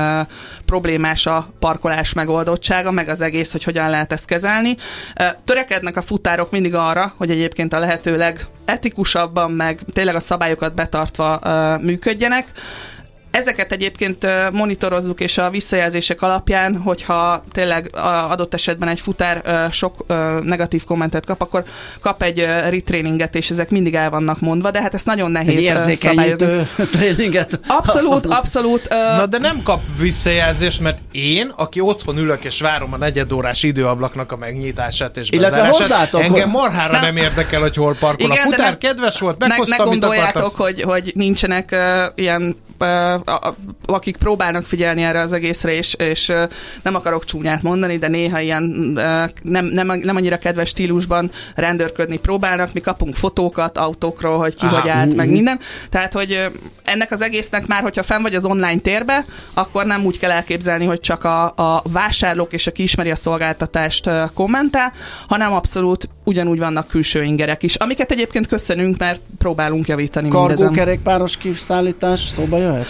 problémás 0.66 1.26
a 1.26 1.50
parkolás 1.60 2.14
megoldottsága, 2.14 2.92
meg 2.92 3.10
az 3.10 3.22
egész, 3.22 3.52
hogy 3.52 3.64
hogyan 3.64 3.90
lehet 3.90 4.12
ezt 4.12 4.26
kezelni. 4.26 4.78
Uh, 5.20 5.28
törekednek 5.46 5.98
a 5.98 6.02
futárok 6.02 6.52
mindig 6.52 6.76
arra, 6.76 7.14
hogy 7.18 7.32
egyébként 7.32 7.74
a 7.74 7.80
lehetőleg 7.80 8.48
etikusabban, 8.66 9.52
meg 9.52 9.80
tényleg 9.94 10.16
a 10.16 10.20
szabályokat 10.20 10.74
betartva 10.76 11.40
uh, 11.44 11.82
működjenek. 11.84 12.48
Ezeket 13.34 13.72
egyébként 13.72 14.28
monitorozzuk, 14.52 15.20
és 15.20 15.38
a 15.38 15.50
visszajelzések 15.50 16.22
alapján, 16.22 16.78
hogyha 16.78 17.44
tényleg 17.52 17.90
adott 18.30 18.54
esetben 18.54 18.90
egy 18.90 19.00
futár 19.00 19.68
sok 19.72 20.06
negatív 20.44 20.84
kommentet 20.84 21.26
kap, 21.26 21.42
akkor 21.42 21.64
kap 22.02 22.24
egy 22.24 22.40
retréninget, 22.40 23.36
és 23.36 23.50
ezek 23.50 23.70
mindig 23.70 23.96
el 23.96 24.10
vannak 24.10 24.40
mondva, 24.40 24.72
de 24.72 24.82
hát 24.82 24.94
ez 24.94 25.04
nagyon 25.04 25.32
nehéz 25.32 25.70
egy 25.88 25.98
szabályozni. 25.98 26.68
tréninget. 26.92 27.60
Abszolút, 27.68 28.26
abszolút. 28.26 28.90
Na 28.90 29.26
de 29.26 29.38
nem 29.38 29.62
kap 29.64 29.82
visszajelzést, 30.00 30.80
mert 30.80 30.98
én, 31.12 31.54
aki 31.56 31.80
otthon 31.80 32.18
ülök 32.18 32.44
és 32.44 32.62
várom 32.62 32.94
a 32.94 32.98
negyedórás 32.98 33.64
időablaknak 33.64 34.32
a 34.32 34.36
megnyitását 34.38 35.18
és 35.18 35.30
Illetve 35.30 35.68
hozzátok, 35.68 36.22
engem 36.22 36.50
marhára 36.50 36.92
nem, 36.92 37.02
nem 37.02 37.18
érdekel, 37.18 37.62
hogy 37.62 37.76
hol 37.76 37.96
parkol. 38.00 38.26
Igen, 38.26 38.38
a 38.38 38.42
futár 38.44 38.60
nem, 38.60 38.78
kedves 38.78 39.20
volt, 39.20 39.38
meghoztam, 39.38 39.78
ne, 39.78 39.84
ne 39.84 39.90
gondoljátok, 39.90 40.56
hogy, 40.56 40.82
hogy 40.82 41.12
nincsenek 41.16 41.70
uh, 41.72 42.12
ilyen 42.16 42.56
akik 43.86 44.18
próbálnak 44.18 44.66
figyelni 44.66 45.04
erre 45.04 45.20
az 45.20 45.32
egészre, 45.32 45.72
és, 45.72 45.94
és 45.94 46.32
nem 46.82 46.96
akarok 46.96 47.26
csúnyát 47.26 47.62
mondani, 47.62 47.98
de 47.98 48.08
néha 48.08 48.40
ilyen 48.40 48.64
nem, 49.42 49.66
nem, 49.66 49.88
nem 49.88 50.16
annyira 50.16 50.38
kedves 50.38 50.70
stílusban 50.70 51.32
rendőrködni 51.56 52.18
próbálnak, 52.18 52.74
mi 52.74 52.80
kapunk 52.80 53.16
fotókat 53.16 53.78
autókról, 53.78 54.38
hogy 54.38 54.56
ki 54.56 54.66
Aha. 54.66 54.80
hogy 54.80 54.90
állt, 54.90 55.16
meg 55.16 55.30
minden. 55.30 55.60
Tehát, 55.90 56.14
hogy 56.14 56.52
ennek 56.84 57.12
az 57.12 57.22
egésznek 57.22 57.68
már, 57.68 57.82
hogyha 57.82 58.04
fenn 58.04 58.22
vagy 58.22 58.36
az 58.36 58.46
online 58.46 58.80
térbe, 58.80 59.26
akkor 59.54 59.86
nem 59.86 60.06
úgy 60.06 60.20
kell 60.20 60.32
elképzelni, 60.32 60.86
hogy 60.86 61.00
csak 61.00 61.24
a, 61.24 61.44
a 61.56 61.84
vásárlók 61.92 62.54
és 62.54 62.68
aki 62.68 62.84
ismeri 62.84 63.12
a 63.12 63.16
szolgáltatást 63.16 64.10
kommentál, 64.34 64.94
hanem 65.28 65.54
abszolút 65.54 66.10
ugyanúgy 66.24 66.60
vannak 66.60 66.88
külső 66.88 67.24
ingerek 67.24 67.64
is, 67.64 67.76
amiket 67.76 68.12
egyébként 68.12 68.48
köszönünk, 68.48 68.98
mert 68.98 69.22
próbálunk 69.38 69.88
javítani 69.88 70.30
Kargókerékpáros 70.30 71.38
kiszállítás 71.38 72.22
szóba 72.22 72.58
jöhet? 72.58 72.86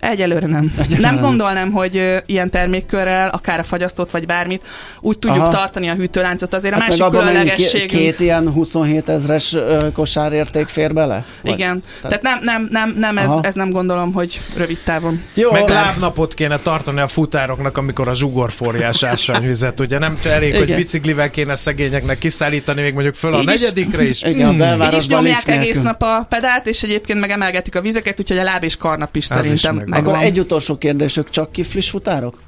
Egyelőre 0.00 0.46
nem. 0.46 0.74
Egyelőre 0.78 1.10
nem 1.10 1.20
gondolnám, 1.20 1.70
hogy 1.72 2.22
ilyen 2.26 2.50
termékkörrel, 2.50 3.28
akár 3.28 3.58
a 3.58 3.62
fagyasztót, 3.62 4.10
vagy 4.10 4.26
bármit, 4.26 4.66
úgy 5.00 5.18
tudjuk 5.18 5.42
Aha. 5.42 5.52
tartani 5.52 5.88
a 5.88 5.94
hűtőláncot. 5.94 6.54
Azért 6.54 6.74
a 6.74 6.80
hát 6.80 6.88
másik 6.88 7.18
különlegesség. 7.18 7.88
Két 7.88 8.20
ilyen 8.20 8.52
27 8.52 9.08
ezres 9.08 9.56
kosárérték 9.92 10.68
fér 10.68 10.94
bele? 10.94 11.24
Vagy? 11.42 11.52
Igen. 11.52 11.82
Tehát, 12.02 12.20
Tehát 12.20 12.42
nem, 12.42 12.68
nem, 12.68 12.68
nem, 12.70 12.94
nem 12.98 13.18
ez, 13.18 13.30
ez 13.40 13.54
nem 13.54 13.70
gondolom, 13.70 14.12
hogy 14.12 14.40
rövid 14.56 14.78
távon. 14.84 15.22
Jó, 15.34 15.50
Meg 15.50 15.68
lábnapot 15.68 16.34
kéne 16.34 16.58
tartani 16.58 17.00
a 17.00 17.08
futároknak, 17.08 17.76
amikor 17.76 18.08
a 18.08 18.14
zsugorforjás 18.14 19.02
ásványvizet. 19.02 19.80
Ugye 19.80 19.98
nem 19.98 20.18
elég, 20.24 20.48
Igen. 20.48 20.60
hogy 20.60 20.74
biciklivel 20.74 21.30
kéne 21.30 21.54
szegényeknek 21.54 22.18
kiszállítani, 22.18 22.82
még 22.82 22.92
mondjuk 22.92 23.14
föl 23.14 23.32
a 23.32 23.38
Így 23.38 23.46
negyedikre 23.46 24.02
is. 24.02 24.22
Igen, 24.22 24.62
hmm. 24.62 24.82
Így 24.82 24.96
is 24.96 25.06
nyomják 25.06 25.48
egész 25.48 25.80
nap 25.80 26.02
a 26.02 26.26
pedált, 26.28 26.66
és 26.66 26.82
egyébként 26.82 27.20
meg 27.20 27.30
emelgetik 27.30 27.76
a 27.76 27.80
vizeket, 27.80 28.20
úgyhogy 28.20 28.38
a 28.38 28.42
láb 28.42 28.64
és 28.64 28.76
karnap 28.76 29.16
is 29.16 29.28
Ez 29.28 29.36
szerintem 29.36 29.84
meg. 29.88 30.06
Akkor 30.06 30.18
egy 30.22 30.40
utolsó 30.40 30.78
kérdésük, 30.78 31.28
csak 31.30 31.52
kiflis 31.52 31.90
futárok? 31.90 32.38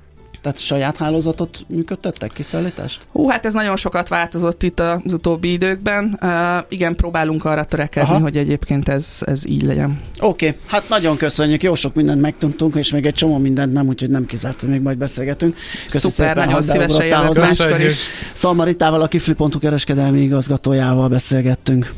Tehát 0.43 0.59
saját 0.59 0.97
hálózatot 0.97 1.65
működtettek, 1.69 2.33
kiszállítást? 2.33 3.01
Hú, 3.13 3.29
hát 3.29 3.47
ez 3.47 3.53
nagyon 3.53 3.77
sokat 3.77 4.09
változott 4.09 4.63
itt 4.63 4.81
az 4.81 5.13
utóbbi 5.13 5.53
időkben. 5.53 6.19
Uh, 6.23 6.31
igen, 6.69 6.97
próbálunk 6.97 7.45
arra 7.45 7.65
törekedni, 7.65 8.11
Aha. 8.11 8.21
hogy 8.21 8.37
egyébként 8.37 8.89
ez, 8.89 9.19
ez 9.27 9.47
így 9.47 9.63
legyen. 9.63 10.01
Oké, 10.21 10.49
okay. 10.49 10.61
hát 10.67 10.89
nagyon 10.89 11.17
köszönjük, 11.17 11.63
jó 11.63 11.75
sok 11.75 11.95
mindent 11.95 12.21
megtudtunk, 12.21 12.75
és 12.75 12.93
még 12.93 13.07
egy 13.07 13.15
csomó 13.15 13.39
mindent 13.39 13.73
nem, 13.73 13.89
úgyhogy 13.89 14.11
nem 14.11 14.27
kizárt, 14.27 14.61
hogy 14.61 14.69
még 14.69 14.81
majd 14.81 14.99
beszélgetünk. 14.99 15.55
Köszönjük 15.55 15.91
Szuper, 16.17 16.29
szépen, 16.29 16.47
nagyon 16.47 16.63
szívesen 16.63 17.07
jövök 17.07 17.39
máskor 17.39 17.81
is. 17.81 18.09
Szalmaritával, 18.33 19.03
a 19.03 19.07
Kifli.hu 19.07 19.59
kereskedelmi 19.59 20.21
igazgatójával 20.21 21.09
beszélgettünk. 21.09 21.95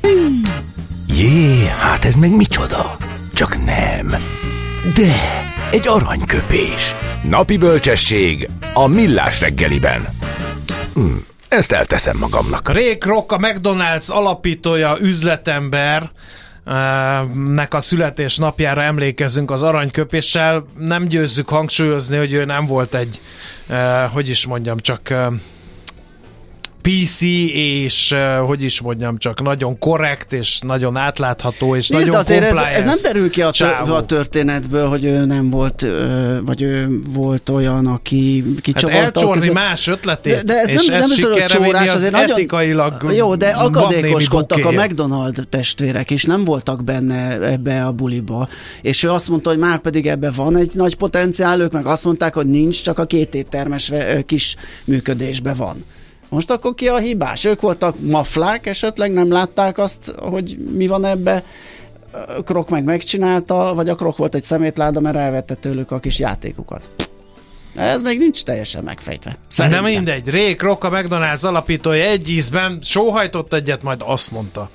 Jé, 1.09 1.67
hát 1.81 2.05
ez 2.05 2.15
meg 2.15 2.37
micsoda? 2.37 2.97
Csak 3.33 3.65
nem. 3.65 4.15
De, 4.83 5.43
egy 5.71 5.89
aranyköpés. 5.89 6.95
Napi 7.29 7.57
bölcsesség 7.57 8.49
a 8.75 8.87
millás 8.87 9.41
reggeliben. 9.41 10.09
Hm, 10.95 11.17
ezt 11.49 11.73
elteszem 11.73 12.17
magamnak. 12.17 12.69
Ray 12.73 12.99
Kroc, 12.99 13.33
a 13.33 13.39
McDonald's 13.39 14.09
alapítója, 14.09 14.97
üzletember, 15.01 16.11
nek 17.47 17.75
a 17.75 17.81
születés 17.81 18.37
napjára 18.37 18.83
emlékezünk 18.83 19.51
az 19.51 19.63
aranyköpéssel. 19.63 20.67
Nem 20.79 21.05
győzzük 21.05 21.49
hangsúlyozni, 21.49 22.17
hogy 22.17 22.33
ő 22.33 22.45
nem 22.45 22.67
volt 22.67 22.95
egy, 22.95 23.21
hogy 24.13 24.29
is 24.29 24.47
mondjam, 24.47 24.79
csak 24.79 25.15
PC, 26.83 27.21
és 27.55 28.15
hogy 28.47 28.63
is 28.63 28.81
mondjam, 28.81 29.19
csak 29.19 29.43
nagyon 29.43 29.79
korrekt, 29.79 30.33
és 30.33 30.59
nagyon 30.61 30.97
átlátható, 30.97 31.77
és 31.77 31.89
Nézd, 31.89 32.03
nagyon 32.03 32.21
azért 32.21 32.43
ez, 32.45 32.57
ez 32.57 32.85
nem 32.85 32.99
derül 33.03 33.31
ki 33.31 33.43
a, 33.43 33.51
a 33.87 34.07
történetből, 34.07 34.89
hogy 34.89 35.05
ő 35.05 35.25
nem 35.25 35.51
volt, 35.51 35.87
vagy 36.45 36.63
ő 36.63 37.01
volt 37.09 37.49
olyan, 37.49 37.87
aki 37.87 38.45
kicsavarta. 38.61 39.03
Hát 39.03 39.17
elcsorni 39.17 39.49
más 39.49 39.87
ötletét, 39.87 40.35
de, 40.35 40.43
de 40.43 40.61
ez 40.61 40.71
és 40.71 40.87
nem, 40.87 40.99
nem 40.99 41.11
is 41.11 41.19
csórás, 41.47 41.89
az 41.89 41.95
azért 41.95 42.15
etikailag 42.15 42.93
nagyon, 43.03 43.17
Jó, 43.17 43.35
de 43.35 43.49
akadékoskodtak 43.49 44.65
a 44.65 44.71
McDonald 44.71 45.47
testvérek, 45.49 46.11
és 46.11 46.25
nem 46.25 46.45
voltak 46.45 46.85
benne 46.85 47.41
ebbe 47.41 47.85
a 47.85 47.93
buliba. 47.93 48.49
És 48.83 49.03
ő 49.03 49.11
azt 49.11 49.29
mondta, 49.29 49.51
hogy 49.51 49.59
már 49.59 49.79
pedig 49.79 50.07
ebbe 50.07 50.31
van 50.31 50.57
egy 50.57 50.71
nagy 50.75 50.97
potenciál, 50.97 51.61
ők 51.61 51.73
meg 51.73 51.87
azt 51.87 52.05
mondták, 52.05 52.35
hogy 52.35 52.47
nincs, 52.47 52.83
csak 52.83 52.99
a 52.99 53.05
két 53.05 53.35
éttermes 53.35 53.93
kis 54.27 54.57
működésbe 54.85 55.55
van. 55.55 55.85
Most 56.33 56.51
akkor 56.51 56.75
ki 56.75 56.89
a 56.89 56.97
hibás? 56.97 57.45
Ők 57.45 57.61
voltak 57.61 57.95
maflák, 58.01 58.67
esetleg 58.67 59.13
nem 59.13 59.33
látták 59.33 59.79
azt, 59.79 60.15
hogy 60.19 60.59
mi 60.59 60.87
van 60.87 61.05
ebbe. 61.05 61.45
Krok 62.45 62.69
meg 62.69 62.85
megcsinálta, 62.85 63.73
vagy 63.75 63.89
a 63.89 63.95
Krok 63.95 64.17
volt 64.17 64.35
egy 64.35 64.43
szemétláda, 64.43 65.01
mert 65.01 65.17
elvette 65.17 65.55
tőlük 65.55 65.91
a 65.91 66.01
kis 66.01 66.19
játékukat. 66.19 66.89
Ez 67.77 68.03
még 68.03 68.19
nincs 68.19 68.43
teljesen 68.43 68.85
megfejtve. 68.85 69.37
Szerintem. 69.49 69.83
Nem 69.83 69.93
mindegy. 69.93 70.29
Ray 70.29 70.55
Kroc, 70.55 70.85
a 70.85 70.91
McDonald's 70.91 71.45
alapítója 71.45 72.05
egy 72.05 72.31
ízben 72.31 72.79
sóhajtott 72.83 73.53
egyet, 73.53 73.83
majd 73.83 74.03
azt 74.05 74.31
mondta. 74.31 74.71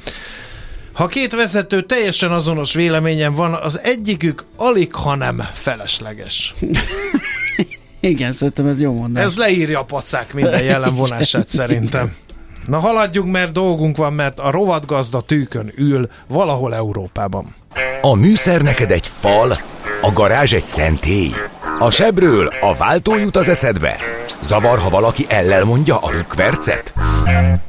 Ha 0.93 1.07
két 1.07 1.35
vezető 1.35 1.81
teljesen 1.81 2.31
azonos 2.31 2.73
véleményen 2.73 3.33
van, 3.33 3.53
az 3.53 3.79
egyikük 3.79 4.45
alig, 4.55 4.93
hanem 4.93 5.43
felesleges. 5.53 6.53
Igen, 8.07 8.31
szerintem 8.31 8.67
ez 8.67 8.81
jó 8.81 8.93
mondás. 8.93 9.23
Ez 9.23 9.35
leírja 9.35 9.79
a 9.79 9.83
pacák 9.83 10.33
minden 10.33 10.63
jellemvonását 10.71 11.49
szerintem. 11.49 12.15
Na 12.67 12.79
haladjunk, 12.79 13.31
mert 13.31 13.51
dolgunk 13.51 13.97
van, 13.97 14.13
mert 14.13 14.39
a 14.39 14.51
rovatgazda 14.51 15.21
tűkön 15.21 15.71
ül 15.75 16.09
valahol 16.27 16.75
Európában. 16.75 17.55
A 18.01 18.15
műszer 18.15 18.61
neked 18.61 18.91
egy 18.91 19.11
fal, 19.19 19.57
a 20.01 20.11
garázs 20.13 20.53
egy 20.53 20.65
szentély. 20.65 21.31
A 21.79 21.91
sebről 21.91 22.47
a 22.61 22.75
váltó 22.75 23.17
jut 23.17 23.35
az 23.35 23.49
eszedbe. 23.49 23.95
Zavar, 24.41 24.79
ha 24.79 24.89
valaki 24.89 25.25
ellel 25.29 25.63
mondja 25.63 25.97
a 25.97 26.11
rükvercet? 26.11 26.93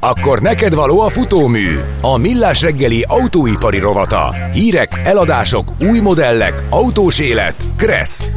Akkor 0.00 0.40
neked 0.40 0.74
való 0.74 1.00
a 1.00 1.08
futómű, 1.08 1.78
a 2.00 2.16
millás 2.16 2.62
reggeli 2.62 3.04
autóipari 3.08 3.78
rovata. 3.78 4.34
Hírek, 4.52 5.00
eladások, 5.04 5.72
új 5.80 5.98
modellek, 5.98 6.62
autós 6.68 7.18
élet. 7.18 7.54
Kressz. 7.76 8.30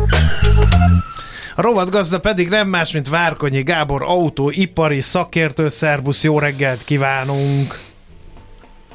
A 1.62 1.64
rovatgazda 1.64 2.20
pedig 2.20 2.50
nem 2.50 2.68
más, 2.68 2.92
mint 2.92 3.10
Várkonyi 3.10 3.64
Gábor 3.64 4.04
autóipari 4.04 5.02
szakértő. 5.02 5.68
Szerbusz, 5.68 6.24
jó 6.24 6.40
reggelt 6.40 6.84
kívánunk! 6.84 7.80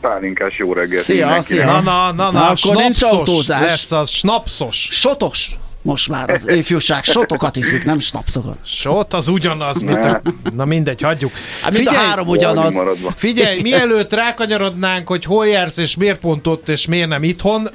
Pálinkás 0.00 0.58
jó 0.58 0.72
reggelt! 0.72 1.02
Szia, 1.02 1.42
szia! 1.42 1.64
Na, 1.64 1.80
na, 1.80 2.12
na, 2.12 2.30
na, 2.30 2.48
na 2.48 2.56
snapsos 2.56 3.46
lesz 3.46 3.92
az, 3.92 4.10
snapsos! 4.10 4.88
Sotos! 4.90 5.50
Most 5.86 6.08
már 6.08 6.30
az 6.30 6.48
ifjúság 6.48 7.04
sotokat 7.04 7.56
iszik, 7.56 7.84
nem 7.84 7.98
snapszokat. 7.98 8.58
Sot 8.64 9.14
az 9.14 9.28
ugyanaz, 9.28 9.80
mint 9.80 10.04
a... 10.04 10.22
Na 10.54 10.64
mindegy, 10.64 11.02
hagyjuk. 11.02 11.32
Hát 11.62 11.76
figyelj, 11.76 11.96
a 11.96 12.00
három 12.00 12.28
ugyanaz. 12.28 12.82
Figyelj, 13.16 13.60
mielőtt 13.60 14.12
rákanyarodnánk, 14.12 15.08
hogy 15.08 15.24
hol 15.24 15.46
jársz 15.46 15.78
és 15.78 15.96
miért 15.96 16.18
pont 16.18 16.46
ott 16.46 16.68
és 16.68 16.86
miért 16.86 17.08
nem 17.08 17.22
itthon, 17.22 17.68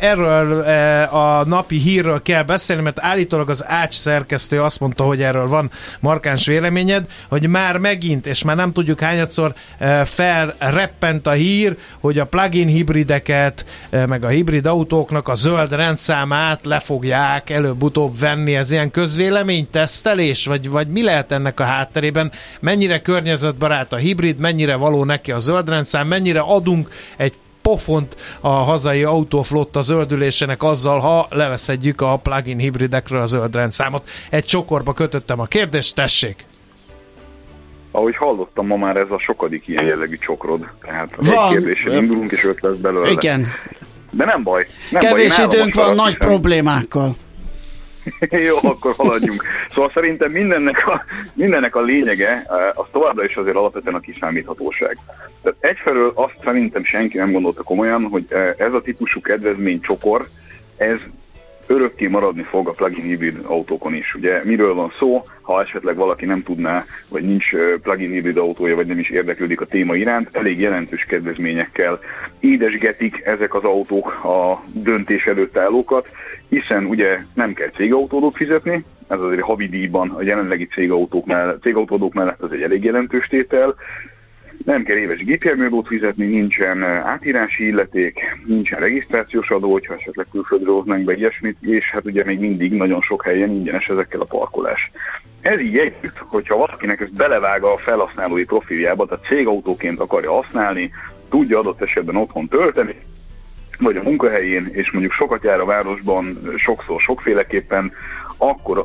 erről 0.00 0.60
a 1.10 1.44
napi 1.44 1.78
hírről 1.78 2.22
kell 2.22 2.42
beszélni, 2.42 2.82
mert 2.82 3.00
állítólag 3.00 3.50
az 3.50 3.64
Ács 3.66 3.94
szerkesztő 3.94 4.62
azt 4.62 4.80
mondta, 4.80 5.04
hogy 5.04 5.22
erről 5.22 5.48
van 5.48 5.70
markáns 6.00 6.46
véleményed, 6.46 7.04
hogy 7.28 7.46
már 7.46 7.78
megint, 7.78 8.26
és 8.26 8.42
már 8.42 8.56
nem 8.56 8.72
tudjuk 8.72 9.00
hányadszor 9.00 9.54
felreppent 10.04 11.26
a 11.26 11.32
hír, 11.32 11.76
hogy 12.00 12.18
a 12.18 12.26
plug-in 12.26 12.68
hibrideket, 12.68 13.64
meg 13.90 14.24
a 14.24 14.28
hibrid 14.28 14.66
autóknak 14.66 15.28
a 15.28 15.34
zöld 15.34 15.72
rendszámát 15.72 16.66
le 16.66 16.80
fogják 16.80 17.41
fogják 17.42 17.64
előbb-utóbb 17.64 18.18
venni? 18.18 18.54
Ez 18.54 18.70
ilyen 18.70 18.90
közvélemény 18.90 19.70
tesztelés, 19.70 20.46
vagy, 20.46 20.68
vagy 20.68 20.88
mi 20.88 21.02
lehet 21.02 21.32
ennek 21.32 21.60
a 21.60 21.64
hátterében? 21.64 22.32
Mennyire 22.60 23.00
környezetbarát 23.00 23.92
a 23.92 23.96
hibrid, 23.96 24.38
mennyire 24.38 24.76
való 24.76 25.04
neki 25.04 25.32
a 25.32 25.38
zöldrendszám, 25.38 26.06
mennyire 26.06 26.40
adunk 26.40 26.88
egy 27.16 27.34
pofont 27.62 28.16
a 28.40 28.48
hazai 28.48 29.04
autóflotta 29.04 29.80
zöldülésének 29.80 30.62
azzal, 30.62 30.98
ha 30.98 31.26
leveszedjük 31.30 32.00
a 32.00 32.16
plug-in 32.22 32.58
hibridekről 32.58 33.20
a 33.20 33.26
zöldrendszámot. 33.26 34.08
Egy 34.30 34.44
csokorba 34.44 34.92
kötöttem 34.92 35.40
a 35.40 35.44
kérdést, 35.44 35.94
tessék! 35.94 36.44
Ahogy 37.90 38.16
hallottam, 38.16 38.66
ma 38.66 38.76
már 38.76 38.96
ez 38.96 39.10
a 39.10 39.18
sokadik 39.18 39.68
ilyen 39.68 39.84
jellegű 39.84 40.18
csokrod. 40.18 40.68
Tehát 40.80 41.08
Van. 41.16 41.46
egy 41.46 41.52
kérdéssel 41.52 41.92
indulunk, 41.92 42.32
és 42.32 42.44
öt 42.44 42.60
lesz 42.60 42.76
belőle. 42.76 43.10
Igen. 43.10 43.46
De 44.12 44.24
nem 44.24 44.42
baj. 44.42 44.66
Nem 44.90 45.02
Kevés 45.02 45.36
baj, 45.36 45.44
időnk 45.44 45.74
van 45.74 45.94
nagy 45.94 46.16
problémákkal. 46.16 47.16
Jó, 48.48 48.56
akkor 48.62 48.94
haladjunk. 48.96 49.44
Szóval 49.74 49.90
szerintem 49.94 50.30
mindennek 50.30 50.86
a, 50.86 51.04
mindennek 51.34 51.76
a 51.76 51.80
lényege 51.80 52.28
eh, 52.28 52.78
az 52.78 52.86
továbbra 52.92 53.24
is 53.24 53.36
azért 53.36 53.56
alapvetően 53.56 53.94
a 53.94 54.00
kiszámíthatóság. 54.00 54.98
Tehát 55.42 55.58
egyfelől 55.60 56.12
azt 56.14 56.36
szerintem 56.44 56.84
senki 56.84 57.16
nem 57.16 57.32
gondolta 57.32 57.62
komolyan, 57.62 58.04
hogy 58.04 58.24
eh, 58.28 58.54
ez 58.58 58.72
a 58.72 58.82
típusú 58.82 59.20
kedvezmény 59.20 59.80
csokor, 59.80 60.28
ez 60.76 60.98
örökké 61.72 62.06
maradni 62.06 62.42
fog 62.42 62.68
a 62.68 62.72
plug-in 62.72 63.04
hibrid 63.04 63.38
autókon 63.44 63.94
is. 63.94 64.14
Ugye 64.14 64.40
miről 64.44 64.74
van 64.74 64.92
szó, 64.98 65.24
ha 65.40 65.62
esetleg 65.62 65.96
valaki 65.96 66.24
nem 66.24 66.42
tudná, 66.42 66.84
vagy 67.08 67.24
nincs 67.24 67.50
plug-in 67.82 68.10
hibrid 68.10 68.36
autója, 68.36 68.76
vagy 68.76 68.86
nem 68.86 68.98
is 68.98 69.10
érdeklődik 69.10 69.60
a 69.60 69.66
téma 69.66 69.94
iránt, 69.94 70.36
elég 70.36 70.60
jelentős 70.60 71.04
kedvezményekkel 71.04 72.00
édesgetik 72.40 73.20
ezek 73.24 73.54
az 73.54 73.64
autók 73.64 74.24
a 74.24 74.62
döntés 74.74 75.26
előtt 75.26 75.56
állókat, 75.56 76.08
hiszen 76.48 76.84
ugye 76.84 77.18
nem 77.34 77.52
kell 77.52 77.70
cégautódót 77.70 78.36
fizetni, 78.36 78.84
ez 79.08 79.20
azért 79.20 79.40
havi 79.40 79.68
díjban 79.68 80.10
a 80.10 80.22
jelenlegi 80.22 80.66
cégautók 80.66 81.26
mellett, 81.26 81.62
cégautódók 81.62 82.14
mellett 82.14 82.40
az 82.40 82.52
egy 82.52 82.62
elég 82.62 82.84
jelentős 82.84 83.26
tétel, 83.26 83.74
nem 84.64 84.82
kell 84.82 84.96
éves 84.96 85.24
gépjárműadót 85.24 85.86
fizetni, 85.86 86.26
nincsen 86.26 86.82
átírási 86.82 87.66
illeték, 87.66 88.20
nincsen 88.46 88.80
regisztrációs 88.80 89.50
adó, 89.50 89.72
hogyha 89.72 89.94
esetleg 89.94 90.26
külföldről 90.30 90.74
hoznánk 90.74 91.04
be 91.04 91.14
ilyesmit, 91.14 91.56
és 91.60 91.90
hát 91.90 92.04
ugye 92.04 92.24
még 92.24 92.38
mindig 92.38 92.72
nagyon 92.72 93.00
sok 93.00 93.24
helyen 93.24 93.50
ingyenes 93.50 93.86
ezekkel 93.86 94.20
a 94.20 94.24
parkolás. 94.24 94.90
Ez 95.40 95.60
így 95.60 95.76
együtt, 95.76 96.18
hogyha 96.18 96.56
valakinek 96.56 97.00
ezt 97.00 97.14
belevág 97.14 97.62
a 97.62 97.76
felhasználói 97.76 98.44
profiljába, 98.44 99.06
tehát 99.06 99.24
cégautóként 99.24 100.00
akarja 100.00 100.32
használni, 100.32 100.90
tudja 101.30 101.58
adott 101.58 101.82
esetben 101.82 102.16
otthon 102.16 102.48
tölteni, 102.48 102.94
vagy 103.78 103.96
a 103.96 104.02
munkahelyén, 104.02 104.68
és 104.72 104.90
mondjuk 104.90 105.12
sokat 105.12 105.44
jár 105.44 105.60
a 105.60 105.64
városban, 105.64 106.38
sokszor 106.56 107.00
sokféleképpen, 107.00 107.92
akkor 108.48 108.84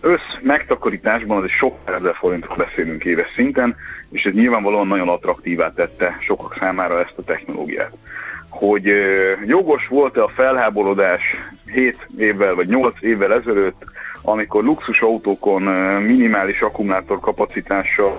össz 0.00 0.38
megtakarításban 0.42 1.36
az 1.36 1.44
egy 1.44 1.50
sok 1.50 1.76
ezer 1.84 2.14
forintról 2.14 2.56
beszélünk 2.56 3.04
éves 3.04 3.32
szinten, 3.34 3.76
és 4.10 4.26
ez 4.26 4.32
nyilvánvalóan 4.32 4.86
nagyon 4.86 5.08
attraktívá 5.08 5.72
tette 5.72 6.16
sokak 6.20 6.56
számára 6.58 7.00
ezt 7.00 7.14
a 7.16 7.22
technológiát. 7.22 7.92
Hogy 8.48 8.92
jogos 9.46 9.86
volt-e 9.88 10.22
a 10.22 10.28
felháborodás 10.28 11.22
7 11.72 12.08
évvel 12.18 12.54
vagy 12.54 12.68
8 12.68 12.94
évvel 13.00 13.32
ezelőtt, 13.32 13.84
amikor 14.22 14.64
luxus 14.64 15.02
autókon 15.02 15.62
minimális 16.02 16.60
akkumulátor 16.60 17.20
kapacitással 17.20 18.18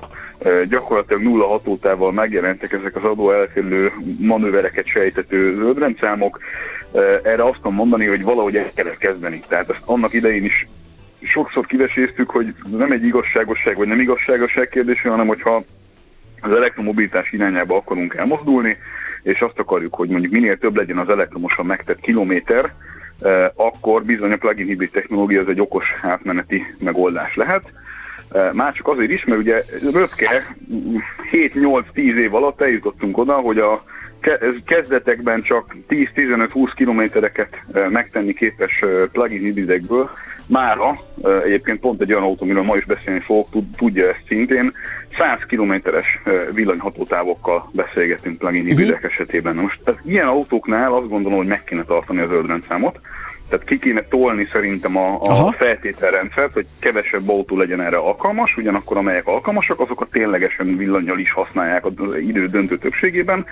gyakorlatilag 0.70 1.22
nulla 1.22 1.48
hatótával 1.48 2.12
megjelentek 2.12 2.72
ezek 2.72 2.96
az 2.96 3.04
adó 3.04 3.32
elkerülő 3.32 3.91
manővereket 4.20 4.86
sejtető 4.86 5.56
zöldrendszámok, 5.56 6.39
erre 7.23 7.43
azt 7.43 7.55
tudom 7.55 7.73
mondani, 7.73 8.05
hogy 8.05 8.23
valahogy 8.23 8.55
el 8.58 8.71
kellett 8.73 8.97
kezdeni. 8.97 9.43
Tehát 9.47 9.69
ezt 9.69 9.81
annak 9.86 10.13
idején 10.13 10.43
is 10.43 10.67
sokszor 11.21 11.65
kiveséztük, 11.65 12.29
hogy 12.29 12.53
nem 12.71 12.91
egy 12.91 13.05
igazságosság 13.05 13.77
vagy 13.77 13.88
nem 13.88 13.99
igazságosság 13.99 14.69
kérdése, 14.69 15.10
hanem 15.10 15.27
hogyha 15.27 15.63
az 16.41 16.51
elektromobilitás 16.51 17.31
irányába 17.31 17.75
akarunk 17.75 18.15
elmozdulni, 18.15 18.77
és 19.23 19.41
azt 19.41 19.60
akarjuk, 19.60 19.95
hogy 19.95 20.10
mondjuk 20.10 20.31
minél 20.31 20.58
több 20.58 20.75
legyen 20.75 20.97
az 20.97 21.10
elektromosan 21.10 21.65
megtett 21.65 21.99
kilométer, 21.99 22.73
akkor 23.55 24.03
bizony 24.03 24.31
a 24.31 24.38
plug-in 24.38 24.65
hibrid 24.65 24.89
technológia 24.89 25.41
az 25.41 25.47
egy 25.47 25.62
okos 25.62 25.93
átmeneti 26.01 26.75
megoldás 26.79 27.36
lehet. 27.36 27.73
Már 28.53 28.73
csak 28.73 28.88
azért 28.88 29.12
is, 29.12 29.25
mert 29.25 29.39
ugye 29.39 29.63
röpke 29.91 30.55
7-8-10 31.31 31.95
év 31.95 32.34
alatt 32.34 32.62
eljutottunk 32.62 33.17
oda, 33.17 33.34
hogy 33.34 33.60
a 33.60 33.81
kezdetekben 34.66 35.42
csak 35.42 35.76
10-15-20 35.90 36.72
kilométereket 36.76 37.62
megtenni 37.90 38.34
képes 38.34 38.84
plug-in 39.12 39.42
hibridekből, 39.42 40.10
mára, 40.48 40.96
egyébként 41.44 41.80
pont 41.80 42.02
egy 42.02 42.12
olyan 42.12 42.24
autó, 42.24 42.44
amiről 42.44 42.64
ma 42.64 42.76
is 42.76 42.86
beszélni 42.86 43.20
fogok, 43.20 43.48
tudja 43.78 44.08
ezt 44.08 44.24
szintén, 44.28 44.74
100 45.18 45.40
kilométeres 45.48 46.20
villanyhatótávokkal 46.52 47.70
beszélgetünk 47.72 48.38
plug-in 48.38 48.66
hibridek 48.66 48.96
uh-huh. 48.96 49.12
esetében. 49.12 49.56
Most 49.56 49.80
az 49.84 49.96
ilyen 50.04 50.28
autóknál 50.28 50.94
azt 50.94 51.10
gondolom, 51.10 51.38
hogy 51.38 51.48
meg 51.48 51.64
kéne 51.64 51.84
tartani 51.84 52.20
a 52.20 52.28
zöldrendszámot, 52.28 53.00
tehát 53.49 53.65
ki 53.65 53.79
kéne 53.79 54.01
tolni 54.01 54.47
szerintem 54.51 54.97
a, 54.97 55.21
a 55.21 55.51
feltételrendszert, 55.51 56.53
hogy 56.53 56.65
kevesebb 56.79 57.29
autó 57.29 57.58
legyen 57.58 57.81
erre 57.81 57.97
alkalmas, 57.97 58.58
ugyanakkor 58.58 58.97
amelyek 58.97 59.27
alkalmasak, 59.27 59.79
azokat 59.79 60.10
ténylegesen 60.10 60.77
villanyjal 60.77 61.19
is 61.19 61.31
használják 61.31 61.86
az 61.86 61.93
idő 62.19 62.47
döntő 62.47 62.77
többségében. 62.77 63.45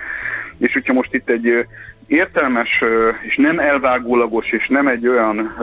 És 0.58 0.72
hogyha 0.72 0.92
most 0.92 1.14
itt 1.14 1.28
egy 1.28 1.66
értelmes 2.06 2.84
és 3.22 3.36
nem 3.36 3.58
elvágólagos 3.58 4.50
és 4.50 4.68
nem 4.68 4.86
egy 4.86 5.08
olyan 5.08 5.56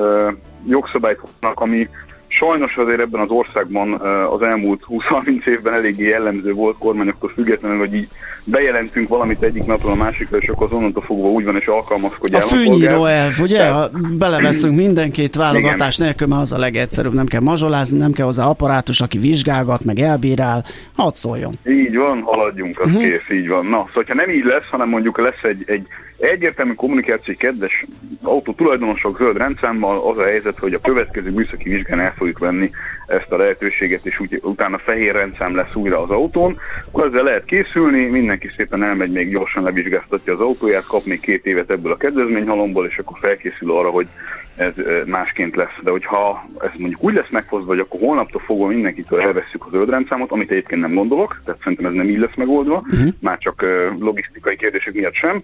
jogszabályt 0.67 1.19
hoznak, 1.19 1.59
ami 1.59 1.89
sajnos 2.31 2.77
azért 2.77 2.99
ebben 2.99 3.21
az 3.21 3.29
országban 3.29 3.93
az 4.31 4.41
elmúlt 4.41 4.83
20-30 4.89 5.45
évben 5.45 5.73
eléggé 5.73 6.07
jellemző 6.07 6.53
volt 6.53 6.77
kormányoktól 6.77 7.29
függetlenül, 7.29 7.77
hogy 7.77 7.93
így 7.93 8.07
bejelentünk 8.43 9.07
valamit 9.07 9.43
egyik 9.43 9.65
napról 9.65 9.91
a 9.91 9.95
másikra, 9.95 10.37
és 10.37 10.47
akkor 10.47 10.67
az 10.67 10.73
onnantól 10.73 11.03
fogva 11.03 11.27
úgy 11.27 11.43
van, 11.43 11.55
és 11.55 11.65
alkalmazkodjál. 11.65 12.41
A 12.41 12.45
fűnyíró 12.45 13.05
elv, 13.05 13.39
ugye? 13.39 13.57
Tehát... 13.57 13.73
Ha 13.73 13.89
beleveszünk 14.17 14.75
mindenkit 14.75 15.35
válogatás 15.35 15.95
Igen. 15.95 16.07
nélkül, 16.07 16.27
mert 16.27 16.41
az 16.41 16.51
a 16.51 16.57
legegyszerűbb, 16.57 17.13
nem 17.13 17.25
kell 17.25 17.41
mazsolázni, 17.41 17.97
nem 17.97 18.11
kell 18.11 18.25
hozzá 18.25 18.45
apparátus, 18.45 19.01
aki 19.01 19.17
vizsgálgat, 19.17 19.83
meg 19.83 19.99
elbírál, 19.99 20.65
hadd 20.95 21.13
szóljon. 21.13 21.59
Így 21.67 21.95
van, 21.95 22.21
haladjunk, 22.21 22.79
az 22.79 22.87
uh-huh. 22.87 23.03
kész, 23.03 23.37
így 23.37 23.47
van. 23.47 23.65
Na, 23.65 23.85
szóval 23.87 24.03
ha 24.07 24.13
nem 24.13 24.29
így 24.29 24.43
lesz, 24.43 24.67
hanem 24.69 24.89
mondjuk 24.89 25.19
lesz 25.19 25.43
egy, 25.43 25.63
egy 25.65 25.87
egyértelmű 26.21 26.73
kommunikáció, 26.73 27.34
kedves 27.38 27.86
autó 28.21 28.53
tulajdonosok 28.53 29.17
zöld 29.17 29.38
rendszámmal 29.38 30.10
az 30.10 30.17
a 30.17 30.23
helyzet, 30.23 30.60
hogy 30.60 30.73
a 30.73 30.81
következő 30.81 31.31
műszaki 31.31 31.69
vizsgán 31.69 31.99
el 31.99 32.13
fogjuk 32.17 32.39
venni 32.39 32.69
ezt 33.07 33.31
a 33.31 33.38
lehetőséget, 33.38 34.05
és 34.05 34.19
úgy, 34.19 34.39
utána 34.43 34.77
fehér 34.77 35.13
rendszám 35.13 35.55
lesz 35.55 35.75
újra 35.75 36.01
az 36.01 36.10
autón, 36.10 36.60
akkor 36.91 37.05
ezzel 37.05 37.23
lehet 37.23 37.45
készülni, 37.45 38.05
mindenki 38.05 38.49
szépen 38.57 38.84
elmegy, 38.84 39.12
még 39.12 39.29
gyorsan 39.29 39.63
levizsgáztatja 39.63 40.34
az 40.34 40.39
autóját, 40.39 40.86
kap 40.86 41.05
még 41.05 41.19
két 41.19 41.45
évet 41.45 41.71
ebből 41.71 41.91
a 41.91 41.97
kedvezményhalomból, 41.97 42.86
és 42.86 42.97
akkor 42.97 43.17
felkészül 43.21 43.71
arra, 43.71 43.89
hogy 43.89 44.07
ez 44.55 44.73
másként 45.05 45.55
lesz. 45.55 45.77
De 45.84 45.91
hogyha 45.91 46.45
ez 46.60 46.69
mondjuk 46.77 47.03
úgy 47.03 47.13
lesz 47.13 47.29
meghozva, 47.29 47.67
hogy 47.67 47.79
akkor 47.79 47.99
holnaptól 47.99 48.41
fogva 48.45 48.67
mindenkitől 48.67 49.21
elveszük 49.21 49.65
az 49.65 49.71
zöldrendszámot, 49.71 50.31
amit 50.31 50.51
egyébként 50.51 50.81
nem 50.81 50.93
gondolok, 50.93 51.41
tehát 51.45 51.60
szerintem 51.62 51.86
ez 51.86 51.93
nem 51.93 52.10
így 52.10 52.19
lesz 52.19 52.36
megoldva, 52.36 52.84
uh-huh. 52.91 53.13
már 53.19 53.38
csak 53.38 53.65
logisztikai 53.99 54.55
kérdések 54.55 54.93
miatt 54.93 55.13
sem, 55.13 55.43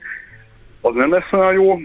az 0.81 0.93
nem 0.95 1.11
lesz 1.11 1.31
olyan 1.31 1.53
jó. 1.53 1.79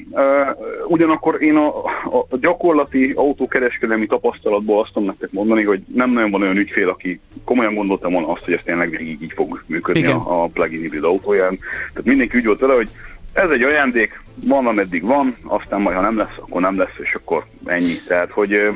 Ugyanakkor 0.87 1.43
én 1.43 1.57
a, 1.57 1.85
a 2.29 2.37
gyakorlati 2.41 3.13
autókereskedelmi 3.17 4.07
tapasztalatból 4.07 4.81
azt 4.81 4.93
tudom 4.93 5.09
nektek 5.09 5.33
mondani, 5.33 5.63
hogy 5.63 5.83
nem 5.95 6.11
nagyon 6.11 6.31
van 6.31 6.43
olyan 6.43 6.57
ügyfél, 6.57 6.89
aki 6.89 7.21
komolyan 7.45 7.75
gondolta 7.75 8.11
volna 8.11 8.29
azt, 8.29 8.45
hogy 8.45 8.55
ez 8.55 8.61
tényleg 8.65 8.91
végig 8.91 9.23
így 9.23 9.33
fog 9.35 9.63
működni 9.67 10.01
Igen. 10.01 10.17
a, 10.17 10.43
a 10.43 10.47
plug-in 10.47 10.81
hibrid 10.81 11.05
autóján. 11.05 11.59
Tehát 11.89 12.05
mindenki 12.05 12.37
úgy 12.37 12.47
volt 12.47 12.61
vele, 12.61 12.75
hogy 12.75 12.89
ez 13.33 13.51
egy 13.51 13.63
ajándék, 13.63 14.23
van 14.35 14.67
ameddig 14.67 15.03
van, 15.03 15.37
aztán 15.45 15.81
majd 15.81 15.97
ha 15.97 16.03
nem 16.03 16.17
lesz, 16.17 16.37
akkor 16.41 16.61
nem 16.61 16.79
lesz, 16.79 16.97
és 16.99 17.15
akkor 17.15 17.45
ennyi. 17.65 17.95
Tehát, 18.07 18.31
hogy 18.31 18.69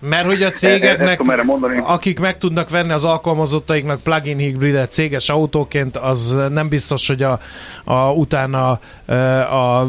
mert 0.00 0.26
hogy 0.26 0.42
a 0.42 0.50
cégeknek, 0.50 1.20
e, 1.28 1.32
e, 1.32 1.82
akik 1.82 2.18
meg 2.18 2.38
tudnak 2.38 2.70
venni 2.70 2.92
az 2.92 3.04
alkalmazottaiknak 3.04 4.00
plug-in 4.00 4.36
hibridet 4.36 4.92
céges 4.92 5.28
autóként, 5.28 5.96
az 5.96 6.38
nem 6.50 6.68
biztos, 6.68 7.06
hogy 7.06 7.22
a, 7.22 7.40
a 7.84 8.12
utána 8.12 8.80
e, 9.06 9.16
a 9.54 9.88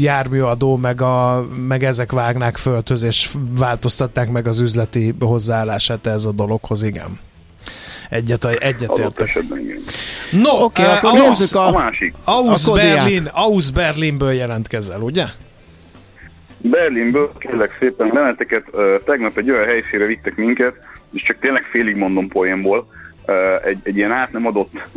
járműadó 0.00 0.76
meg, 0.76 1.00
a, 1.02 1.46
meg 1.66 1.84
ezek 1.84 2.12
vágnák 2.12 2.56
föltöz, 2.56 3.02
és 3.02 3.30
változtatták 3.58 4.30
meg 4.30 4.46
az 4.46 4.60
üzleti 4.60 5.14
hozzáállását 5.20 6.06
ez 6.06 6.24
a 6.24 6.32
dologhoz, 6.32 6.82
igen. 6.82 7.18
Egyet, 8.08 8.44
egyetértek. 8.44 9.44
No, 10.30 10.50
oké, 10.50 10.82
okay, 10.82 10.84
uh, 10.84 11.04
akkor 11.04 11.20
Aus, 11.20 11.52
a, 11.52 11.66
a 11.66 11.70
másik. 11.70 12.14
Aus, 12.24 12.70
Berlin, 12.70 13.30
Aus 13.32 13.70
Berlinből 13.70 14.32
jelentkezel, 14.32 15.00
ugye? 15.00 15.24
Berlinből 16.58 17.32
kérlek 17.38 17.76
szépen 17.78 18.08
benneteket, 18.08 18.64
tegnap 19.04 19.36
egy 19.36 19.50
olyan 19.50 19.64
helyszínre 19.64 20.06
vittek 20.06 20.36
minket, 20.36 20.76
és 21.12 21.22
csak 21.22 21.38
tényleg 21.38 21.62
félig 21.62 21.96
mondom 21.96 22.28
poénból, 22.28 22.86
egy, 23.64 23.78
egy 23.82 23.96
ilyen 23.96 24.12
át 24.12 24.32
nem 24.32 24.46
adott, 24.46 24.88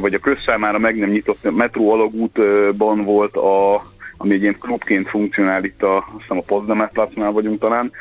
vagy 0.00 0.14
a 0.14 0.18
közszámára 0.18 0.78
meg 0.78 0.96
nem 0.96 1.10
nyitott 1.10 1.56
metró 1.56 1.92
alagútban 1.92 3.04
volt, 3.04 3.36
a, 3.36 3.74
ami 4.16 4.34
egy 4.34 4.42
ilyen 4.42 4.58
klubként 4.58 5.08
funkcionál 5.08 5.64
itt 5.64 5.82
a, 5.82 5.96
azt 5.96 6.30
a 6.30 6.42
Potsdamer 6.46 6.90
Platznál 6.90 7.30
vagyunk 7.30 7.60
talán, 7.60 7.92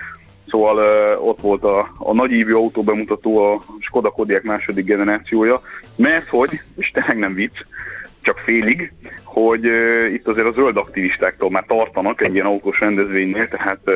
Szóval 0.48 0.78
uh, 0.78 1.28
ott 1.28 1.42
volt 1.42 1.64
a, 1.64 1.94
a 1.98 2.14
nagy 2.14 2.32
ívű 2.32 2.54
autó 2.54 2.84
bemutató, 2.84 3.38
a 3.38 3.62
Skoda 3.80 4.10
Kodiaq 4.10 4.44
második 4.44 4.86
generációja, 4.86 5.62
mert 5.96 6.28
hogy, 6.28 6.62
és 6.76 6.92
tényleg 6.92 7.18
nem 7.18 7.34
vicc, 7.34 7.66
csak 8.26 8.38
félig, 8.38 8.94
hogy 9.24 9.66
uh, 9.66 10.14
itt 10.14 10.28
azért 10.28 10.48
a 10.48 10.52
zöld 10.52 10.78
aktivistáktól 10.78 11.50
már 11.50 11.64
tartanak 11.68 12.22
egy 12.22 12.34
ilyen 12.34 12.46
autós 12.46 12.80
rendezvénynél, 12.80 13.48
tehát 13.48 13.80
uh, 13.86 13.94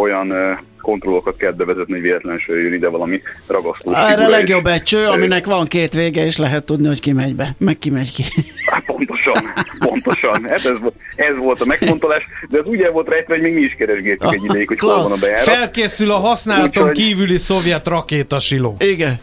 olyan 0.00 0.30
uh, 0.30 0.58
kontrollokat 0.82 1.36
kell 1.36 1.50
bevezetni, 1.50 1.92
hogy 1.92 2.02
véletlenül 2.02 2.40
jön 2.48 2.72
ide 2.72 2.88
valami 2.88 3.22
ragasztó. 3.46 3.92
Erre 3.92 4.24
a 4.24 4.28
legjobb 4.28 4.66
egy 4.66 4.82
cső, 4.82 5.06
aminek 5.06 5.44
van 5.44 5.66
két 5.66 5.92
vége, 5.92 6.24
és 6.24 6.36
lehet 6.36 6.64
tudni, 6.64 6.86
hogy 6.86 7.00
ki 7.00 7.12
megy 7.12 7.34
be, 7.34 7.54
meg 7.58 7.78
ki 7.78 7.90
megy 7.90 8.12
ki. 8.12 8.24
Hát 8.66 8.84
pontosan, 8.84 9.52
pontosan. 9.78 10.44
Hát 10.44 10.64
ez, 10.64 10.78
ez 11.16 11.36
volt 11.36 11.60
a 11.60 11.64
megfontolás, 11.64 12.26
de 12.48 12.58
ez 12.58 12.64
úgy 12.64 12.80
el 12.80 12.90
volt 12.90 13.08
rejtve, 13.08 13.34
hogy 13.34 13.42
még 13.42 13.54
mi 13.54 13.60
is 13.60 13.74
keresgéltük 13.74 14.32
egy 14.32 14.44
ideig, 14.44 14.68
hogy 14.68 14.78
hol 14.78 15.02
van 15.02 15.12
a 15.12 15.16
bejárat. 15.20 15.44
Felkészül 15.44 16.10
a 16.10 16.18
használaton 16.18 16.88
Úgyhogy... 16.88 17.04
kívüli 17.04 17.36
szovjet 17.36 17.86
rakétasiló. 17.86 18.76
Igen. 18.78 19.20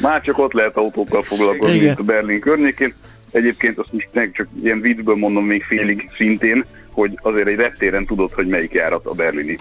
Már 0.00 0.20
csak 0.20 0.38
ott 0.38 0.52
lehet 0.52 0.76
autókkal 0.76 1.22
foglalkozni 1.22 1.76
itt 1.76 1.98
a 1.98 2.02
Berlin 2.02 2.40
környékén. 2.40 2.94
Egyébként 3.32 3.78
azt 3.78 3.92
most 3.92 4.08
csak 4.32 4.48
ilyen 4.62 4.80
viccből 4.80 5.16
mondom 5.16 5.44
még 5.44 5.62
félig 5.62 6.10
szintén, 6.16 6.64
hogy 6.90 7.18
azért 7.22 7.48
egy 7.48 7.56
reptéren 7.56 8.06
tudod, 8.06 8.32
hogy 8.32 8.46
melyik 8.46 8.72
járat 8.72 9.06
a 9.06 9.14
berlini. 9.14 9.58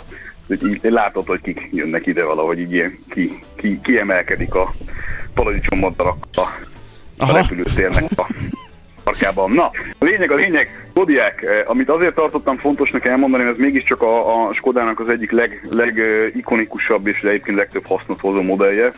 Így 0.48 0.80
látod, 0.82 1.28
hogy 1.28 1.42
kik 1.42 1.70
jönnek 1.72 2.06
ide 2.06 2.24
valahogy, 2.24 2.60
így 2.60 2.74
ilyen 2.74 3.00
ki, 3.10 3.40
ki, 3.56 3.80
kiemelkedik 3.84 4.54
a 4.54 4.74
paradicsommaddarak 5.34 6.28
a, 6.34 6.42
a 7.18 7.32
repülőtérnek 7.34 8.04
a 8.16 8.28
parkában. 9.12 9.52
Na, 9.52 9.72
a 9.98 10.06
lényeg 10.06 10.32
a 10.32 10.36
lényeg, 10.36 10.90
Kodiák, 10.94 11.42
eh, 11.42 11.70
amit 11.70 11.90
azért 11.90 12.16
tartottam 12.16 12.58
fontosnak 12.58 13.06
elmondani, 13.06 13.44
ez 13.44 13.58
mégiscsak 13.58 14.02
a, 14.02 14.48
a 14.48 14.54
Skodának 14.54 15.00
az 15.00 15.10
egyik 15.10 15.32
leg, 15.32 15.68
legikonikusabb 15.70 17.08
és 17.08 17.22
egyébként 17.22 17.58
legtöbb 17.58 17.86
hasznot 17.86 18.20
hozó 18.20 18.42
modellje. 18.42 18.92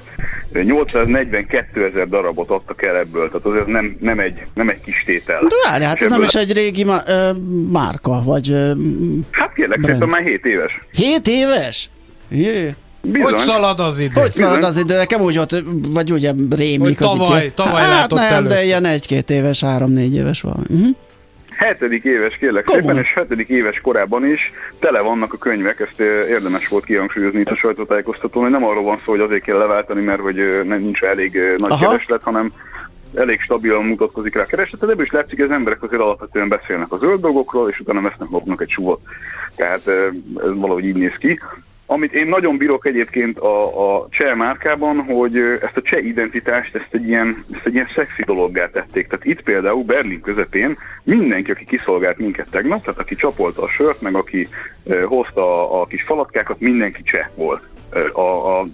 842 0.53 1.85
ezer 1.85 2.07
darabot 2.07 2.49
adtak 2.49 2.83
el 2.83 2.95
ebből, 2.97 3.27
tehát 3.27 3.45
azért 3.45 3.67
nem, 3.67 3.97
nem, 3.99 4.19
egy, 4.19 4.41
nem 4.53 4.69
egy 4.69 4.81
kis 4.81 5.03
tétel. 5.05 5.41
De 5.41 5.69
várj, 5.69 5.83
hát 5.83 6.01
ez 6.01 6.09
nem 6.09 6.23
is 6.23 6.33
egy 6.33 6.53
régi 6.53 6.83
ma, 6.83 6.99
ö, 7.07 7.31
márka, 7.71 8.21
vagy... 8.23 8.51
Ö, 8.51 8.71
hát 9.31 9.53
kérlek, 9.53 9.79
szerintem 9.81 10.09
már 10.09 10.21
7 10.21 10.45
éves. 10.45 10.79
7 10.91 11.27
éves? 11.27 11.89
Jé. 12.29 12.75
Bizony. 13.07 13.31
Hogy 13.31 13.37
szalad 13.37 13.79
az 13.79 13.99
idő? 13.99 14.21
Hogy 14.21 14.31
szalad 14.31 14.55
Bizony. 14.55 14.69
az 14.69 14.77
idő? 14.77 14.95
Nekem 14.95 15.21
úgy 15.21 15.35
volt, 15.35 15.63
vagy 15.87 16.11
ugye 16.11 16.31
rémlik. 16.49 16.99
Hogy 16.99 17.17
tavaly, 17.17 17.51
tavaly 17.53 17.81
hát 17.81 17.91
látott 17.91 18.19
nem, 18.19 18.33
először. 18.33 18.57
de 18.57 18.63
ilyen 18.63 18.85
egy-két 18.85 19.29
éves, 19.29 19.63
három-négy 19.63 20.15
éves 20.15 20.41
van. 20.41 20.65
Uh-huh. 20.69 20.87
Hetedik 21.49 22.03
éves, 22.03 22.37
kérlek 22.37 22.63
Komoly. 22.63 22.81
szépen, 22.81 22.97
és 22.97 23.13
hetedik 23.13 23.47
éves 23.47 23.81
korában 23.81 24.27
is 24.27 24.51
tele 24.79 25.01
vannak 25.01 25.33
a 25.33 25.37
könyvek, 25.37 25.79
ezt 25.79 25.99
érdemes 26.29 26.67
volt 26.67 26.85
kihangsúlyozni 26.85 27.39
itt 27.39 27.49
a 27.49 27.55
sajtótájékoztatón, 27.55 28.41
hogy 28.43 28.51
nem 28.51 28.65
arról 28.65 28.83
van 28.83 29.01
szó, 29.05 29.11
hogy 29.11 29.19
azért 29.19 29.43
kell 29.43 29.57
leváltani, 29.57 30.01
mert 30.01 30.21
hogy 30.21 30.35
nem 30.63 30.79
nincs 30.79 31.01
elég 31.01 31.39
nagy 31.57 31.71
Aha. 31.71 31.87
kereslet, 31.87 32.21
hanem 32.23 32.51
elég 33.15 33.41
stabilan 33.41 33.83
mutatkozik 33.83 34.35
rá 34.35 34.41
a 34.41 34.45
kereslet, 34.45 34.81
de 34.81 34.91
ebből 34.91 35.05
is 35.05 35.11
látszik, 35.11 35.37
hogy 35.37 35.45
az 35.45 35.55
emberek 35.55 35.83
azért 35.83 36.01
alapvetően 36.01 36.49
beszélnek 36.49 36.91
a 36.91 36.97
zöld 36.97 37.21
dolgokról, 37.21 37.69
és 37.69 37.79
utána 37.79 38.01
vesznek 38.01 38.29
maguknak 38.29 38.61
egy 38.61 38.69
suvot. 38.69 38.99
Tehát 39.55 39.87
ez 40.43 40.53
valahogy 40.53 40.85
így 40.85 40.95
néz 40.95 41.15
ki. 41.19 41.39
Amit 41.85 42.13
én 42.13 42.27
nagyon 42.27 42.57
bírok 42.57 42.85
egyébként 42.85 43.39
a, 43.39 43.95
a 43.95 44.07
cseh 44.09 44.35
márkában, 44.35 44.97
hogy 44.99 45.37
ezt 45.37 45.77
a 45.77 45.81
cseh 45.81 46.05
identitást, 46.05 46.75
ezt 46.75 46.87
egy, 46.91 47.07
ilyen, 47.07 47.45
ezt 47.51 47.65
egy 47.65 47.73
ilyen 47.73 47.87
szexi 47.95 48.23
dologgá 48.23 48.69
tették. 48.69 49.07
Tehát 49.07 49.25
itt 49.25 49.41
például 49.41 49.83
Berlin 49.83 50.21
közepén 50.21 50.77
mindenki, 51.03 51.51
aki 51.51 51.65
kiszolgált 51.65 52.17
minket 52.17 52.47
tegnap, 52.49 52.83
tehát 52.83 52.99
aki 52.99 53.15
csapolta 53.15 53.61
a 53.61 53.67
sört, 53.67 54.01
meg 54.01 54.15
aki 54.15 54.47
hozta 55.05 55.71
a, 55.71 55.81
a 55.81 55.85
kis 55.85 56.03
falatkákat, 56.03 56.59
mindenki 56.59 57.03
cseh 57.03 57.27
volt. 57.35 57.63
A, 58.13 58.59
a 58.59 58.67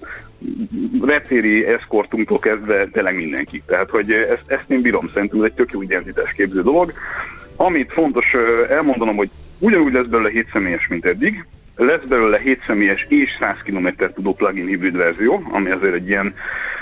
reptéri 1.02 1.66
eszkortunktól 1.66 2.40
kezdve 2.40 2.88
tényleg 2.88 3.16
mindenki. 3.16 3.62
Tehát, 3.66 3.90
hogy 3.90 4.12
ezt, 4.12 4.44
ezt 4.46 4.72
én 4.72 4.82
bírom, 4.82 5.10
szerintem 5.14 5.40
ez 5.40 5.46
egy 5.46 5.54
tök 5.54 5.72
jó 5.72 5.80
képző 6.36 6.62
dolog. 6.62 6.94
Amit 7.56 7.92
fontos 7.92 8.36
elmondanom, 8.70 9.16
hogy 9.16 9.30
ugyanúgy 9.60 9.94
lesz 9.94 10.06
belőle 10.06 10.30
7 10.30 10.50
személyes, 10.52 10.88
mint 10.88 11.06
eddig, 11.06 11.46
lesz 11.80 12.04
belőle 12.08 12.40
7 12.40 12.64
személyes 12.66 13.06
és 13.10 13.38
100 13.40 13.56
km 13.64 13.88
tudó 14.14 14.34
plug-in 14.34 14.68
hibrid 14.68 14.96
verzió, 14.96 15.42
ami 15.52 15.70
azért 15.70 15.94
egy 15.94 16.08
ilyen, 16.08 16.34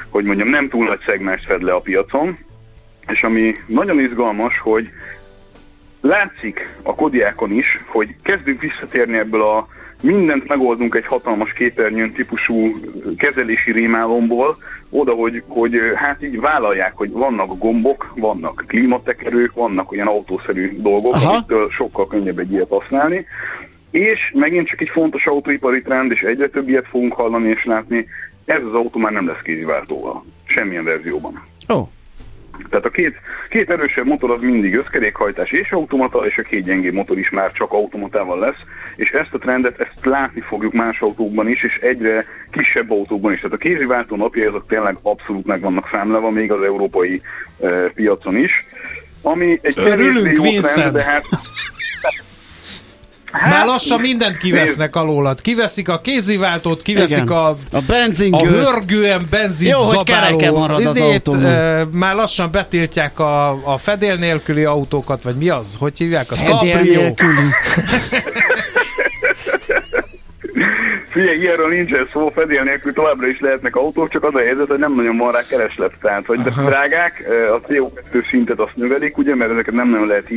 hogy 0.10 0.24
mondjam, 0.24 0.50
nem 0.50 0.70
túl 0.70 0.86
nagy 0.86 1.00
szegmást 1.06 1.46
fed 1.46 1.62
le 1.62 1.74
a 1.74 1.80
piacon, 1.80 2.38
és 3.08 3.24
ami 3.24 3.56
nagyon 3.66 4.00
izgalmas, 4.00 4.60
hogy 4.60 4.90
látszik 6.02 6.70
a 6.82 6.96
kodiákon 6.96 7.52
is, 7.52 7.78
hogy 7.86 8.16
kezdünk 8.22 8.62
visszatérni 8.62 9.18
ebből 9.18 9.42
a 9.42 9.68
mindent 10.02 10.48
megoldunk 10.48 10.96
egy 10.96 11.06
hatalmas 11.06 11.54
képernyőn 11.54 12.12
típusú 12.12 12.76
kezelési 13.18 13.72
rémálomból, 13.72 14.58
oda, 14.90 15.14
hogy, 15.14 15.44
hogy 15.48 15.80
hát 15.96 16.24
így 16.24 16.40
vállalják, 16.40 16.96
hogy 16.96 17.12
vannak 17.12 17.58
gombok, 17.58 18.14
vannak 18.16 18.64
klímatekerők, 18.68 19.54
vannak 19.54 19.92
olyan 19.92 20.08
autószerű 20.08 20.82
dolgok, 20.82 21.14
Aha. 21.14 21.34
amitől 21.34 21.70
sokkal 21.70 22.08
könnyebb 22.08 22.40
egy 22.40 22.52
ilyet 22.52 22.70
használni. 22.70 23.26
És 23.92 24.32
megint 24.34 24.68
csak 24.68 24.82
egy 24.82 24.90
fontos 24.90 25.26
autóipari 25.26 25.82
trend, 25.82 26.12
és 26.12 26.22
egyre 26.22 26.48
több 26.48 26.70
ilyet 26.70 26.88
fogunk 26.88 27.14
hallani 27.14 27.50
és 27.50 27.66
látni, 27.66 28.08
ez 28.46 28.64
az 28.64 28.74
autó 28.74 29.00
már 29.00 29.12
nem 29.12 29.28
lesz 29.28 29.42
kéziváltóval, 29.44 30.26
semmilyen 30.46 30.84
verzióban. 30.84 31.44
Oh. 31.68 31.88
Tehát 32.70 32.86
a 32.86 32.90
két, 32.90 33.16
két 33.50 33.70
erősebb 33.70 34.06
motor 34.06 34.32
az 34.32 34.42
mindig 34.42 34.76
összkerékhajtás 34.76 35.52
és 35.52 35.72
automata, 35.72 36.26
és 36.26 36.38
a 36.38 36.42
két 36.42 36.64
gyengébb 36.64 36.94
motor 36.94 37.18
is 37.18 37.30
már 37.30 37.52
csak 37.52 37.72
automatával 37.72 38.40
lesz, 38.40 38.62
és 38.96 39.10
ezt 39.10 39.34
a 39.34 39.38
trendet, 39.38 39.80
ezt 39.80 40.06
látni 40.06 40.42
fogjuk 40.42 40.74
más 40.74 41.02
autókban 41.02 41.50
is, 41.50 41.64
és 41.64 41.76
egyre 41.76 42.26
kisebb 42.52 42.92
autókban 42.92 43.32
is. 43.32 43.38
Tehát 43.38 43.56
a 43.56 43.58
kéziváltó 43.58 44.16
napja 44.16 44.48
azok 44.48 44.68
tényleg 44.68 44.98
abszolút 45.02 45.46
meg 45.46 45.62
vannak 45.62 45.90
számleva, 45.92 46.30
még 46.30 46.52
az 46.52 46.64
európai 46.64 47.22
e, 47.62 47.68
piacon 47.70 48.38
is. 48.38 48.66
Ami 49.22 49.60
egy 49.62 49.80
Örülünk! 49.80 50.60
Trend, 50.60 50.94
de 50.94 51.04
hát 51.04 51.24
Hát, 53.32 53.50
Már 53.50 53.66
lassan 53.66 54.00
mindent 54.00 54.38
kivesznek 54.38 54.96
alólad. 54.96 55.42
Kiveszik 55.42 55.90
a 55.90 56.02
kéziváltót, 56.02 56.82
kiveszik 56.82 57.24
Igen. 57.24 57.38
a, 57.38 57.48
a 57.50 57.82
benzin 57.88 58.34
a 58.34 58.46
hörgően 58.46 59.28
benzin 59.30 59.70
Jó, 59.70 59.80
hogy 59.80 60.52
marad 60.52 60.86
az 60.86 60.98
idét, 60.98 61.28
e, 61.28 61.88
Már 61.92 62.16
lassan 62.16 62.52
betiltják 62.52 63.20
a, 63.20 63.50
a 63.74 63.78
fedél 63.78 64.16
nélküli 64.16 64.64
autókat, 64.64 65.22
vagy 65.22 65.36
mi 65.36 65.50
az? 65.50 65.76
Hogy 65.80 65.98
hívják? 65.98 66.32
Az 66.32 66.42
fedél 66.42 66.82
nélküli. 66.82 67.42
Figyelj, 71.18 71.38
ilyenről 71.38 71.68
nincsen 71.68 72.08
szó, 72.12 72.30
fedél 72.30 72.64
nélkül 72.64 72.94
továbbra 72.94 73.28
is 73.28 73.40
lehetnek 73.40 73.76
autók, 73.76 74.10
csak 74.10 74.24
az 74.24 74.36
a 74.36 74.40
helyzet, 74.40 74.68
hogy 74.68 74.80
nem 74.80 74.96
nagyon 74.96 75.18
van 75.18 75.32
rá 75.32 75.42
kereslet. 75.50 75.94
Tehát, 76.02 76.26
hogy 76.26 76.40
de 76.40 76.50
drágák, 76.50 77.28
a 77.52 77.62
CO2 77.62 78.30
szintet 78.30 78.60
azt 78.60 78.76
növelik, 78.76 79.18
ugye, 79.18 79.36
mert 79.36 79.52
ezeket 79.52 79.74
nem 79.74 79.90
nagyon 79.90 80.08
lehet 80.08 80.28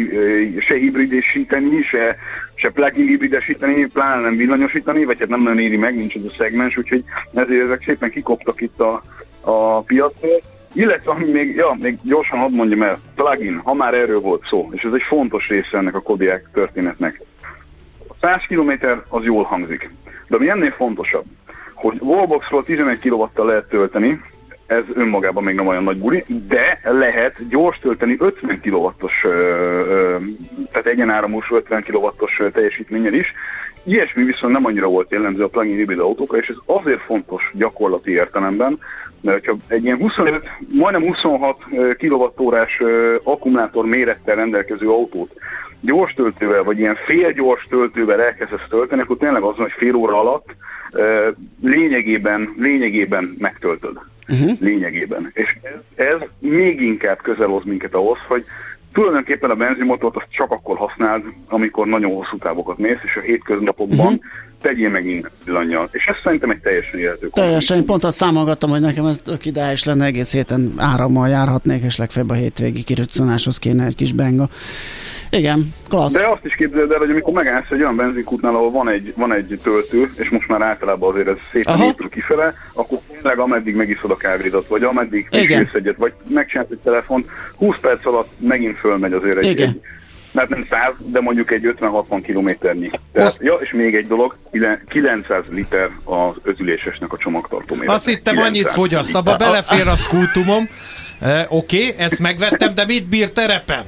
se 0.59 0.75
hibridésíteni, 0.75 1.83
se, 1.83 2.17
se 2.55 2.71
plug-in 2.71 3.07
hibridesíteni, 3.07 3.87
pláne 3.87 4.21
nem 4.21 4.37
villanyosítani, 4.37 5.05
vagy 5.05 5.19
hát 5.19 5.29
nem 5.29 5.43
nagyon 5.43 5.59
éri 5.59 5.77
meg, 5.77 5.97
nincs 5.97 6.15
ez 6.15 6.25
a 6.25 6.35
szegmens, 6.37 6.77
úgyhogy 6.77 7.05
ezért 7.35 7.65
ezek 7.65 7.83
szépen 7.85 8.11
kikoptak 8.11 8.61
itt 8.61 8.81
a, 8.81 9.03
a 9.41 9.81
piacról. 9.81 10.41
Illetve, 10.73 11.11
ami 11.11 11.31
még, 11.31 11.55
ja, 11.55 11.77
még 11.81 11.99
gyorsan 12.03 12.39
hadd 12.39 12.53
mondjam 12.53 12.83
el, 12.83 12.99
plugin, 13.15 13.61
ha 13.65 13.75
már 13.75 13.95
erről 13.95 14.21
volt 14.21 14.47
szó, 14.47 14.71
és 14.73 14.83
ez 14.83 14.93
egy 14.93 15.03
fontos 15.09 15.49
része 15.49 15.77
ennek 15.77 15.95
a 15.95 16.01
Kodiak 16.01 16.51
történetnek. 16.53 17.23
100 18.21 18.43
km 18.49 18.71
az 19.09 19.25
jól 19.25 19.45
hangzik. 19.45 19.91
De 20.31 20.37
ami 20.37 20.49
ennél 20.49 20.71
fontosabb, 20.71 21.25
hogy 21.75 21.97
wallboxról 22.01 22.65
11 22.65 22.99
kW 22.99 23.25
lehet 23.35 23.69
tölteni, 23.69 24.21
ez 24.67 24.83
önmagában 24.95 25.43
még 25.45 25.55
nem 25.55 25.67
olyan 25.67 25.83
nagy 25.83 25.99
buli, 25.99 26.25
de 26.49 26.81
lehet 26.83 27.49
gyors 27.49 27.79
tölteni 27.79 28.17
50 28.19 28.61
kW-os, 28.61 29.27
tehát 30.73 30.87
egyenáramos 30.87 31.51
50 31.51 31.83
kW-os 31.83 32.43
teljesítménnyel 32.53 33.13
is. 33.13 33.35
Ilyesmi 33.85 34.25
viszont 34.25 34.53
nem 34.53 34.65
annyira 34.65 34.87
volt 34.87 35.11
jellemző 35.11 35.43
a 35.43 35.49
plug-in 35.49 35.77
hibrid 35.77 35.99
autókra, 35.99 36.39
és 36.39 36.49
ez 36.49 36.57
azért 36.67 37.01
fontos 37.01 37.51
gyakorlati 37.55 38.11
értelemben, 38.11 38.79
mert 39.21 39.47
ha 39.47 39.57
egy 39.69 39.85
ilyen 39.85 39.99
25, 39.99 40.51
majdnem 40.73 41.07
26 41.07 41.57
kWh-órás 41.99 42.83
akkumulátor 43.23 43.85
mérettel 43.87 44.35
rendelkező 44.37 44.89
autót 44.89 45.31
gyors 45.81 46.15
töltővel, 46.15 46.63
vagy 46.63 46.79
ilyen 46.79 46.97
félgyors 47.07 47.67
töltővel 47.71 48.23
elkezdesz 48.23 48.67
tölteni, 48.69 49.01
akkor 49.01 49.17
tényleg 49.17 49.43
az, 49.43 49.57
hogy 49.57 49.73
fél 49.73 49.95
óra 49.95 50.21
alatt 50.21 50.55
lényegében, 51.63 52.55
lényegében 52.59 53.37
megtöltöd. 53.39 53.99
Uh-huh. 54.29 54.61
Lényegében. 54.61 55.31
És 55.35 55.57
ez, 55.63 56.07
ez 56.07 56.21
még 56.39 56.81
inkább 56.81 57.23
közel 57.23 57.47
hoz 57.47 57.65
minket 57.65 57.95
ahhoz, 57.95 58.19
hogy 58.29 58.45
tulajdonképpen 58.93 59.51
a 59.51 59.55
benzinmotort 59.55 60.17
azt 60.17 60.27
csak 60.31 60.51
akkor 60.51 60.77
használd, 60.77 61.23
amikor 61.49 61.87
nagyon 61.87 62.15
hosszú 62.15 62.37
távokat 62.37 62.79
mész, 62.79 62.99
és 63.05 63.17
a 63.17 63.21
hétköznapokban 63.21 64.07
uh-huh. 64.07 64.23
tegyél 64.63 64.91
meg 64.91 65.31
villanyjal. 65.45 65.89
És 65.93 66.05
ez 66.07 66.17
szerintem 66.23 66.51
egy 66.51 66.61
teljesen 66.61 67.01
élhető 67.01 67.29
Teljesen, 67.29 67.77
én 67.77 67.85
pont 67.85 68.05
azt 68.05 68.17
számolgattam, 68.17 68.71
hogy 68.71 68.81
nekem 68.81 69.07
ez 69.07 69.19
tök 69.19 69.45
ideális 69.45 69.85
lenne, 69.85 70.05
egész 70.05 70.33
héten 70.33 70.73
árammal 70.77 71.29
járhatnék, 71.29 71.85
és 71.85 71.97
legfeljebb 71.97 72.31
a 72.31 72.35
hétvégi 72.35 72.83
kiröccanáshoz 72.83 73.59
kéne 73.59 73.85
egy 73.85 73.95
kis 73.95 74.13
benga. 74.13 74.49
Igen, 75.31 75.75
klassz. 75.89 76.13
De 76.13 76.27
azt 76.27 76.45
is 76.45 76.55
képzeld 76.55 76.91
el, 76.91 76.99
hogy 76.99 77.11
amikor 77.11 77.33
megállsz 77.33 77.71
egy 77.71 77.81
olyan 77.81 77.97
benzinkútnál, 77.97 78.55
ahol 78.55 78.71
van 78.71 78.89
egy, 78.89 79.13
van 79.17 79.33
egy 79.33 79.61
töltő, 79.63 80.13
és 80.17 80.29
most 80.29 80.49
már 80.49 80.63
általában 80.63 81.13
azért 81.13 81.29
ez 81.29 81.37
szépen 81.53 81.75
Aha. 81.75 81.85
épül 81.85 82.09
kifele, 82.09 82.55
akkor 82.73 82.99
tényleg 83.13 83.39
ameddig 83.39 83.75
megiszod 83.75 84.11
a 84.11 84.17
kávédat, 84.17 84.67
vagy 84.67 84.83
ameddig 84.83 85.29
kisülsz 85.29 85.73
egyet, 85.73 85.97
vagy 85.97 86.13
megcsinálsz 86.29 86.71
egy 86.71 86.79
telefont, 86.85 87.27
20 87.57 87.77
perc 87.81 88.07
alatt 88.07 88.29
megint 88.39 88.79
fölmegy 88.79 89.13
azért 89.13 89.37
egy, 89.37 89.51
Igen. 89.51 89.69
egy 89.69 89.81
mert 90.33 90.49
nem 90.49 90.67
100, 90.71 90.93
de 90.99 91.21
mondjuk 91.21 91.51
egy 91.51 91.75
50-60 91.81 92.21
kilométernyi. 92.23 92.91
Tehát, 93.13 93.39
ja, 93.41 93.55
és 93.55 93.73
még 93.73 93.95
egy 93.95 94.07
dolog, 94.07 94.37
900 94.89 95.45
liter 95.51 95.91
az 96.05 96.33
ötülésesnek 96.43 97.13
a 97.13 97.17
csomagtartó 97.17 97.75
mérete. 97.75 97.93
Azt 97.93 98.07
hittem 98.09 98.39
annyit 98.39 98.73
fogyaszt, 98.73 99.15
abba 99.15 99.37
belefér 99.37 99.87
a 99.87 99.97
skútumom. 99.97 100.69
Eh, 101.21 101.53
Oké, 101.53 101.87
okay, 101.87 101.95
ezt 101.99 102.21
megvettem, 102.21 102.75
de 102.75 102.85
mit 102.85 103.09
bír 103.09 103.31
terepen? 103.31 103.85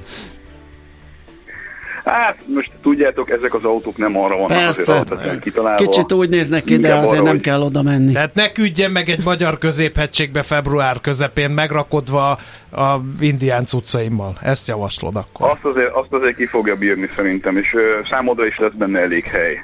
Hát 2.04 2.36
most 2.54 2.70
tudjátok, 2.82 3.30
ezek 3.30 3.54
az 3.54 3.64
autók 3.64 3.96
nem 3.96 4.16
arra 4.16 4.36
vannak 4.36 4.48
Persze. 4.48 4.92
azért 4.92 5.40
kitalálva. 5.40 5.84
Kicsit 5.84 6.12
úgy 6.12 6.28
néznek 6.28 6.64
ki, 6.64 6.76
de 6.76 6.94
azért 6.94 7.12
arra, 7.12 7.22
nem 7.22 7.32
hogy... 7.32 7.42
kell 7.42 7.60
oda 7.60 7.82
menni. 7.82 8.12
Tehát 8.12 8.34
ne 8.34 8.52
küldjen 8.52 8.90
meg 8.90 9.08
egy 9.08 9.24
magyar 9.24 9.58
középhegységbe 9.58 10.42
február 10.42 11.00
közepén 11.00 11.50
megrakodva 11.50 12.30
a 12.70 13.00
indián 13.20 13.64
cuccaimmal. 13.64 14.38
Ezt 14.42 14.68
javaslod 14.68 15.16
akkor. 15.16 15.50
Azt 15.50 15.64
azért, 15.64 15.92
azt 15.92 16.12
azért 16.12 16.36
ki 16.36 16.46
fogja 16.46 16.76
bírni 16.76 17.08
szerintem, 17.16 17.56
és 17.56 17.76
számodra 18.10 18.46
is 18.46 18.58
lesz 18.58 18.72
benne 18.72 19.00
elég 19.00 19.24
hely 19.24 19.60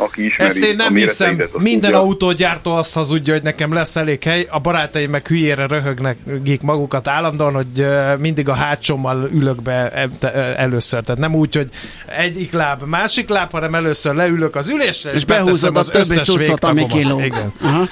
aki 0.00 0.24
ismeri 0.24 0.50
Ezt 0.50 0.58
én 0.58 0.76
nem 0.76 0.94
hiszem. 0.94 1.42
Minden 1.52 1.90
tudja. 1.90 1.98
autógyártó 1.98 2.74
azt 2.74 2.94
hazudja, 2.94 3.32
hogy 3.32 3.42
nekem 3.42 3.72
lesz 3.72 3.96
elég 3.96 4.22
hely. 4.22 4.46
A 4.50 4.58
barátaim 4.58 5.10
meg 5.10 5.26
hülyére 5.26 5.66
röhögnek 5.66 6.16
magukat 6.60 7.08
állandóan, 7.08 7.54
hogy 7.54 7.86
mindig 8.18 8.48
a 8.48 8.54
hátsommal 8.54 9.30
ülök 9.32 9.62
be 9.62 10.08
először. 10.56 11.02
Tehát 11.02 11.20
nem 11.20 11.34
úgy, 11.34 11.56
hogy 11.56 11.68
egyik 12.06 12.52
láb, 12.52 12.82
másik 12.82 13.28
láb, 13.28 13.50
hanem 13.50 13.74
először 13.74 14.14
leülök 14.14 14.56
az 14.56 14.68
ülésre, 14.68 15.10
és, 15.10 15.16
és 15.16 15.24
behúzod 15.24 15.76
az 15.76 15.88
a 15.88 15.92
többi 15.92 16.20
cuccot, 16.20 16.64
ami 16.64 16.86
kilóg. 16.86 17.24
Igen. 17.24 17.52
Aha. 17.62 17.88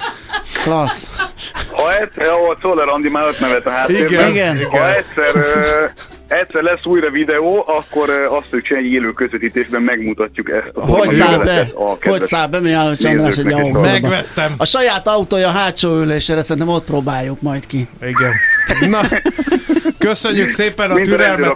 Klassz. 0.63 1.07
Ha 1.71 1.97
egyszer, 1.99 2.27
ahol 2.27 2.57
Czoller 2.61 2.87
Andi 2.87 3.09
már 3.09 3.27
öt 3.27 3.39
nevet 3.39 3.65
a 3.65 3.69
háttérben, 3.69 4.29
igen, 4.29 4.55
igen. 4.55 4.69
ha 4.69 4.95
egyszer 4.95 5.31
egyszer 6.29 6.61
lesz 6.61 6.85
újra 6.85 7.09
videó, 7.09 7.63
akkor 7.67 8.09
azt 8.09 8.45
fogjuk 8.45 8.63
csinálni 8.63 8.87
egy 8.87 8.93
élő 8.93 9.11
közvetítésben 9.11 9.81
megmutatjuk 9.81 10.49
ezt 10.49 10.71
a 10.73 10.85
Hogy 10.85 11.11
száll 11.11 11.37
be? 11.37 11.71
Hogy 12.01 12.23
száll 12.23 12.47
be, 12.47 12.59
mi 12.59 12.73
a 12.73 12.95
Csandrás 12.95 13.37
egy 13.37 13.71
Megvettem. 13.71 14.53
A 14.57 14.65
saját 14.65 15.07
autója 15.07 15.49
hátsó 15.49 15.97
ülésére 15.97 16.41
szerintem 16.41 16.73
ott 16.73 16.85
próbáljuk 16.85 17.41
majd 17.41 17.65
ki. 17.65 17.87
Igen. 18.01 18.33
Na, 18.89 19.01
köszönjük 19.97 20.47
szépen 20.47 20.91
a 20.91 21.01
türelmet. 21.01 21.55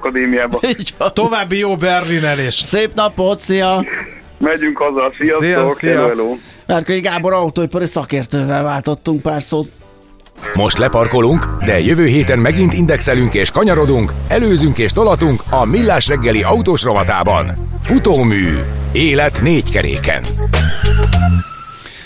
További 1.13 1.57
jó 1.57 1.75
Berlinelés. 1.75 2.53
Szép 2.53 2.93
napot, 2.93 3.39
szia! 3.39 3.85
Megyünk 4.37 4.77
haza, 4.77 5.11
sziasztok! 5.17 5.43
Szia, 5.43 5.69
szia. 5.69 6.07
Hello, 6.07 6.37
hello. 6.67 6.99
Gábor 7.01 7.33
autóipari 7.33 7.85
szakértővel 7.85 8.63
váltottunk 8.63 9.21
pár 9.21 9.43
szót. 9.43 9.69
Most 10.53 10.77
leparkolunk, 10.77 11.47
de 11.65 11.79
jövő 11.79 12.05
héten 12.05 12.39
megint 12.39 12.73
indexelünk 12.73 13.33
és 13.33 13.51
kanyarodunk, 13.51 14.13
előzünk 14.27 14.77
és 14.77 14.91
tolatunk 14.91 15.43
a 15.49 15.65
Millás 15.65 16.07
reggeli 16.07 16.43
autós 16.43 16.83
rovatában. 16.83 17.51
Futómű. 17.83 18.59
Élet 18.91 19.41
négy 19.41 19.71
keréken 19.71 20.23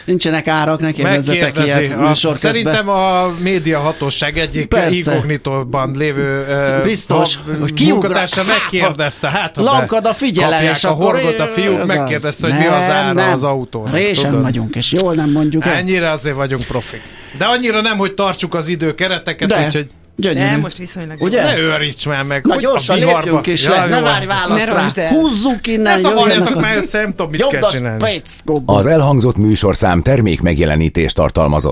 nincsenek 0.07 0.47
árak, 0.47 0.79
ne 0.79 0.91
kérdezzetek 0.91 1.57
ilyet 1.65 1.91
a, 2.23 2.35
Szerintem 2.35 2.89
a 2.89 3.33
média 3.39 3.79
hatóság 3.79 4.37
egyik 4.37 4.75
inkognitóban 4.89 5.95
lévő 5.97 6.45
Biztos, 6.83 7.39
hogy 7.59 7.73
munkatársa 7.87 8.43
megkérdezte, 8.43 9.29
hát 9.29 9.55
Lankad 9.55 10.05
a 10.05 10.13
figyelem, 10.13 10.63
és 10.63 10.83
a 10.83 10.91
horgot 10.91 11.39
a 11.39 11.45
fiúk, 11.47 11.85
megkérdezte, 11.85 12.47
hogy 12.47 12.59
mi 12.59 12.65
az 12.65 12.89
ára 12.89 13.31
az 13.31 13.43
autó. 13.43 13.87
Résen 13.91 14.41
vagyunk, 14.41 14.75
és 14.75 14.91
jól 14.91 15.13
nem 15.13 15.31
mondjuk 15.31 15.65
Ennyire 15.65 16.11
azért 16.11 16.35
vagyunk 16.35 16.65
profik. 16.65 17.01
De 17.37 17.45
annyira 17.45 17.81
nem, 17.81 17.97
hogy 17.97 18.13
tartsuk 18.13 18.53
az 18.53 18.67
időkereteket, 18.67 19.65
úgyhogy 19.65 19.87
Gyönyörű. 20.19 20.45
Nem, 20.49 20.59
most 20.59 20.77
viszonylag. 20.77 21.21
Ugye? 21.21 21.43
Ne 21.43 21.57
őríts 21.57 22.07
már 22.07 22.23
meg. 22.23 22.45
Na 22.45 22.55
gyorsan 22.55 22.97
lépjünk 22.97 23.47
is 23.47 23.67
le, 23.67 23.85
ne 23.85 24.01
várj 24.01 24.25
választ 24.25 24.95
rá. 24.95 25.09
Húzzuk 25.09 25.67
innen. 25.67 25.81
Ne 25.93 25.97
szavarjatok 25.97 26.61
már 26.61 26.77
össze, 26.77 26.97
nem 27.01 27.09
tudom, 27.11 27.31
mit 27.31 27.47
kell 27.47 27.69
csinálni. 27.69 28.21
Az 28.65 28.85
elhangzott 28.85 29.37
műsorszám 29.37 30.01
termék 30.01 30.41
megjelenítést 30.41 31.15
tartalmazott. 31.15 31.65